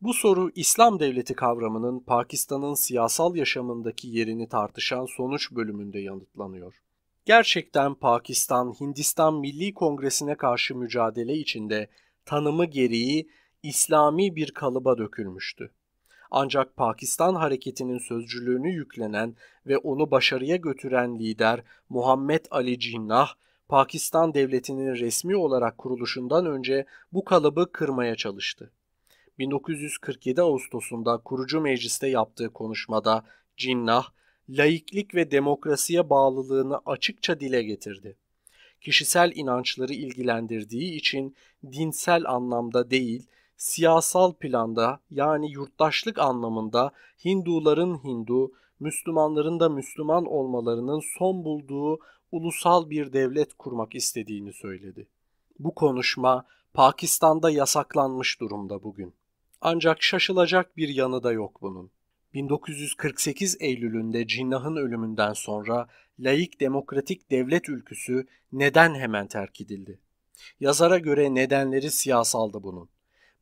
Bu 0.00 0.14
soru 0.14 0.50
İslam 0.54 1.00
devleti 1.00 1.34
kavramının 1.34 2.00
Pakistan'ın 2.00 2.74
siyasal 2.74 3.36
yaşamındaki 3.36 4.08
yerini 4.08 4.48
tartışan 4.48 5.06
sonuç 5.06 5.52
bölümünde 5.52 5.98
yanıtlanıyor. 5.98 6.74
Gerçekten 7.24 7.94
Pakistan, 7.94 8.74
Hindistan 8.80 9.34
Milli 9.34 9.74
Kongresi'ne 9.74 10.34
karşı 10.34 10.76
mücadele 10.76 11.34
içinde 11.34 11.88
tanımı 12.30 12.64
gereği 12.64 13.28
İslami 13.62 14.36
bir 14.36 14.50
kalıba 14.50 14.98
dökülmüştü. 14.98 15.70
Ancak 16.30 16.76
Pakistan 16.76 17.34
hareketinin 17.34 17.98
sözcülüğünü 17.98 18.70
yüklenen 18.72 19.36
ve 19.66 19.78
onu 19.78 20.10
başarıya 20.10 20.56
götüren 20.56 21.18
lider 21.18 21.62
Muhammed 21.88 22.44
Ali 22.50 22.78
Cinnah, 22.78 23.34
Pakistan 23.68 24.34
devletinin 24.34 24.94
resmi 24.94 25.36
olarak 25.36 25.78
kuruluşundan 25.78 26.46
önce 26.46 26.86
bu 27.12 27.24
kalıbı 27.24 27.72
kırmaya 27.72 28.16
çalıştı. 28.16 28.72
1947 29.38 30.42
Ağustos'unda 30.42 31.18
kurucu 31.18 31.60
mecliste 31.60 32.08
yaptığı 32.08 32.52
konuşmada 32.52 33.24
Cinnah, 33.56 34.04
laiklik 34.48 35.14
ve 35.14 35.30
demokrasiye 35.30 36.10
bağlılığını 36.10 36.80
açıkça 36.86 37.40
dile 37.40 37.62
getirdi. 37.62 38.16
Kişisel 38.80 39.32
inançları 39.34 39.92
ilgilendirdiği 39.92 40.94
için 40.94 41.36
dinsel 41.72 42.24
anlamda 42.26 42.90
değil, 42.90 43.26
siyasal 43.56 44.32
planda 44.32 45.00
yani 45.10 45.52
yurttaşlık 45.52 46.18
anlamında 46.18 46.92
Hinduların 47.24 48.04
Hindu, 48.04 48.52
Müslümanların 48.80 49.60
da 49.60 49.68
Müslüman 49.68 50.26
olmalarının 50.26 51.02
son 51.18 51.44
bulduğu 51.44 51.98
ulusal 52.32 52.90
bir 52.90 53.12
devlet 53.12 53.54
kurmak 53.54 53.94
istediğini 53.94 54.52
söyledi. 54.52 55.08
Bu 55.58 55.74
konuşma 55.74 56.44
Pakistan'da 56.74 57.50
yasaklanmış 57.50 58.40
durumda 58.40 58.82
bugün. 58.82 59.14
Ancak 59.60 60.02
şaşılacak 60.02 60.76
bir 60.76 60.88
yanı 60.88 61.22
da 61.22 61.32
yok 61.32 61.62
bunun. 61.62 61.90
1948 62.34 63.56
Eylül'ünde 63.60 64.26
Cinnah'ın 64.26 64.76
ölümünden 64.76 65.32
sonra 65.32 65.88
laik 66.18 66.60
demokratik 66.60 67.30
devlet 67.30 67.68
ülküsü 67.68 68.26
neden 68.52 68.94
hemen 68.94 69.26
terk 69.26 69.60
edildi? 69.60 69.98
Yazara 70.60 70.98
göre 70.98 71.34
nedenleri 71.34 71.90
siyasaldı 71.90 72.62
bunun. 72.62 72.88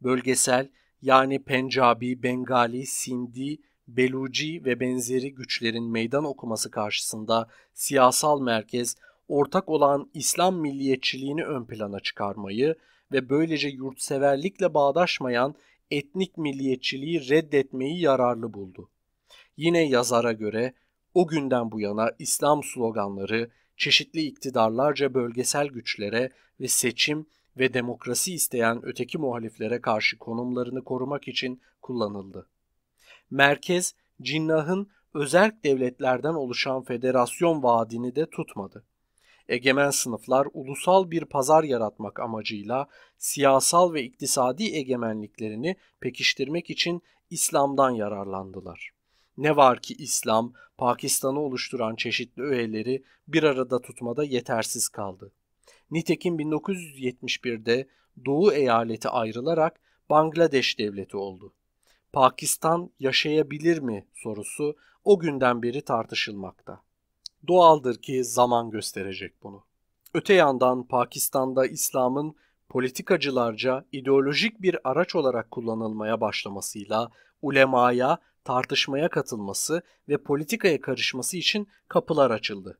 Bölgesel 0.00 0.68
yani 1.02 1.44
Pencabi, 1.44 2.22
Bengali, 2.22 2.86
Sindi, 2.86 3.58
Beluci 3.88 4.64
ve 4.64 4.80
benzeri 4.80 5.34
güçlerin 5.34 5.84
meydan 5.84 6.24
okuması 6.24 6.70
karşısında 6.70 7.48
siyasal 7.74 8.40
merkez 8.40 8.96
ortak 9.28 9.68
olan 9.68 10.10
İslam 10.14 10.56
milliyetçiliğini 10.56 11.44
ön 11.44 11.64
plana 11.64 12.00
çıkarmayı 12.00 12.74
ve 13.12 13.28
böylece 13.28 13.68
yurtseverlikle 13.68 14.74
bağdaşmayan 14.74 15.54
etnik 15.90 16.38
milliyetçiliği 16.38 17.28
reddetmeyi 17.28 18.00
yararlı 18.00 18.54
buldu. 18.54 18.90
Yine 19.56 19.88
yazara 19.88 20.32
göre 20.32 20.74
o 21.14 21.26
günden 21.26 21.72
bu 21.72 21.80
yana 21.80 22.12
İslam 22.18 22.62
sloganları 22.62 23.50
çeşitli 23.76 24.22
iktidarlarca 24.22 25.14
bölgesel 25.14 25.66
güçlere 25.66 26.30
ve 26.60 26.68
seçim 26.68 27.26
ve 27.56 27.74
demokrasi 27.74 28.34
isteyen 28.34 28.80
öteki 28.82 29.18
muhaliflere 29.18 29.80
karşı 29.80 30.18
konumlarını 30.18 30.84
korumak 30.84 31.28
için 31.28 31.60
kullanıldı. 31.82 32.48
Merkez, 33.30 33.94
Cinnah'ın 34.22 34.90
özel 35.14 35.52
devletlerden 35.64 36.34
oluşan 36.34 36.82
federasyon 36.82 37.62
vaadini 37.62 38.16
de 38.16 38.26
tutmadı 38.30 38.84
egemen 39.48 39.90
sınıflar 39.90 40.48
ulusal 40.52 41.10
bir 41.10 41.24
pazar 41.24 41.64
yaratmak 41.64 42.20
amacıyla 42.20 42.88
siyasal 43.18 43.94
ve 43.94 44.02
iktisadi 44.02 44.64
egemenliklerini 44.64 45.76
pekiştirmek 46.00 46.70
için 46.70 47.02
İslam'dan 47.30 47.90
yararlandılar. 47.90 48.90
Ne 49.36 49.56
var 49.56 49.82
ki 49.82 49.94
İslam, 49.94 50.52
Pakistan'ı 50.78 51.40
oluşturan 51.40 51.96
çeşitli 51.96 52.42
öğeleri 52.42 53.02
bir 53.28 53.42
arada 53.42 53.80
tutmada 53.80 54.24
yetersiz 54.24 54.88
kaldı. 54.88 55.32
Nitekim 55.90 56.38
1971'de 56.38 57.88
Doğu 58.26 58.52
eyaleti 58.52 59.08
ayrılarak 59.08 59.80
Bangladeş 60.10 60.78
devleti 60.78 61.16
oldu. 61.16 61.52
Pakistan 62.12 62.90
yaşayabilir 63.00 63.78
mi 63.78 64.06
sorusu 64.14 64.76
o 65.04 65.18
günden 65.18 65.62
beri 65.62 65.82
tartışılmakta. 65.82 66.82
Doğaldır 67.46 68.02
ki 68.02 68.24
zaman 68.24 68.70
gösterecek 68.70 69.42
bunu. 69.42 69.64
Öte 70.14 70.34
yandan 70.34 70.82
Pakistan'da 70.82 71.66
İslam'ın 71.66 72.34
politikacılarca 72.68 73.84
ideolojik 73.92 74.62
bir 74.62 74.76
araç 74.84 75.14
olarak 75.16 75.50
kullanılmaya 75.50 76.20
başlamasıyla 76.20 77.10
ulemaya, 77.42 78.18
tartışmaya 78.44 79.08
katılması 79.08 79.82
ve 80.08 80.18
politikaya 80.18 80.80
karışması 80.80 81.36
için 81.36 81.68
kapılar 81.88 82.30
açıldı. 82.30 82.78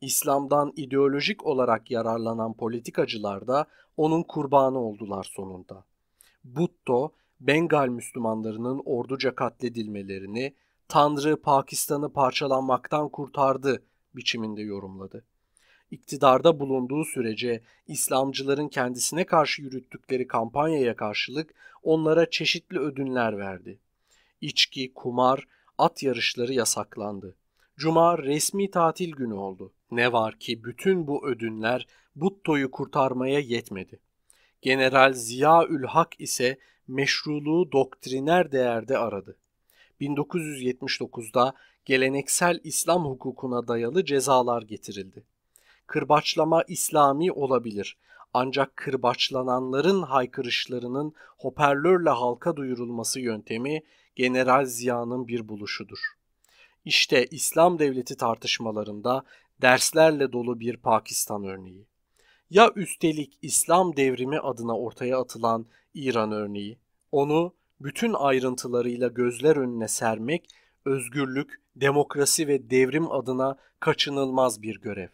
İslam'dan 0.00 0.72
ideolojik 0.76 1.46
olarak 1.46 1.90
yararlanan 1.90 2.52
politikacılar 2.52 3.46
da 3.46 3.66
onun 3.96 4.22
kurbanı 4.22 4.78
oldular 4.78 5.24
sonunda. 5.24 5.84
Bhutto, 6.44 7.12
Bengal 7.40 7.88
Müslümanlarının 7.88 8.82
orduca 8.84 9.34
katledilmelerini, 9.34 10.54
Tanrı 10.88 11.42
Pakistan'ı 11.42 12.12
parçalanmaktan 12.12 13.08
kurtardı 13.08 13.82
biçiminde 14.14 14.62
yorumladı. 14.62 15.24
İktidarda 15.90 16.60
bulunduğu 16.60 17.04
sürece 17.04 17.62
İslamcıların 17.86 18.68
kendisine 18.68 19.26
karşı 19.26 19.62
yürüttükleri 19.62 20.26
kampanyaya 20.26 20.96
karşılık 20.96 21.54
onlara 21.82 22.30
çeşitli 22.30 22.78
ödünler 22.78 23.38
verdi. 23.38 23.78
İçki, 24.40 24.94
kumar, 24.94 25.46
at 25.78 26.02
yarışları 26.02 26.52
yasaklandı. 26.52 27.36
Cuma 27.76 28.18
resmi 28.18 28.70
tatil 28.70 29.12
günü 29.12 29.34
oldu. 29.34 29.72
Ne 29.90 30.12
var 30.12 30.38
ki 30.38 30.64
bütün 30.64 31.06
bu 31.06 31.26
ödünler 31.26 31.86
Butto'yu 32.16 32.70
kurtarmaya 32.70 33.38
yetmedi. 33.38 34.00
General 34.62 35.12
Ziya 35.12 35.66
Hak 35.86 36.20
ise 36.20 36.58
meşruluğu 36.88 37.72
doktriner 37.72 38.52
değerde 38.52 38.98
aradı. 38.98 39.36
1979'da 40.02 41.54
geleneksel 41.84 42.60
İslam 42.64 43.04
hukukuna 43.04 43.68
dayalı 43.68 44.04
cezalar 44.04 44.62
getirildi. 44.62 45.24
Kırbaçlama 45.86 46.62
İslami 46.68 47.32
olabilir 47.32 47.96
ancak 48.34 48.76
kırbaçlananların 48.76 50.02
haykırışlarının 50.02 51.14
hoparlörle 51.38 52.10
halka 52.10 52.56
duyurulması 52.56 53.20
yöntemi 53.20 53.82
General 54.16 54.64
Ziya'nın 54.64 55.28
bir 55.28 55.48
buluşudur. 55.48 55.98
İşte 56.84 57.26
İslam 57.26 57.78
devleti 57.78 58.16
tartışmalarında 58.16 59.24
derslerle 59.62 60.32
dolu 60.32 60.60
bir 60.60 60.76
Pakistan 60.76 61.44
örneği. 61.44 61.86
Ya 62.50 62.70
üstelik 62.76 63.38
İslam 63.42 63.96
devrimi 63.96 64.38
adına 64.38 64.78
ortaya 64.78 65.20
atılan 65.20 65.66
İran 65.94 66.32
örneği. 66.32 66.78
Onu 67.12 67.54
bütün 67.84 68.12
ayrıntılarıyla 68.12 69.08
gözler 69.08 69.56
önüne 69.56 69.88
sermek 69.88 70.48
özgürlük, 70.84 71.60
demokrasi 71.76 72.48
ve 72.48 72.70
devrim 72.70 73.12
adına 73.12 73.56
kaçınılmaz 73.80 74.62
bir 74.62 74.80
görev. 74.80 75.08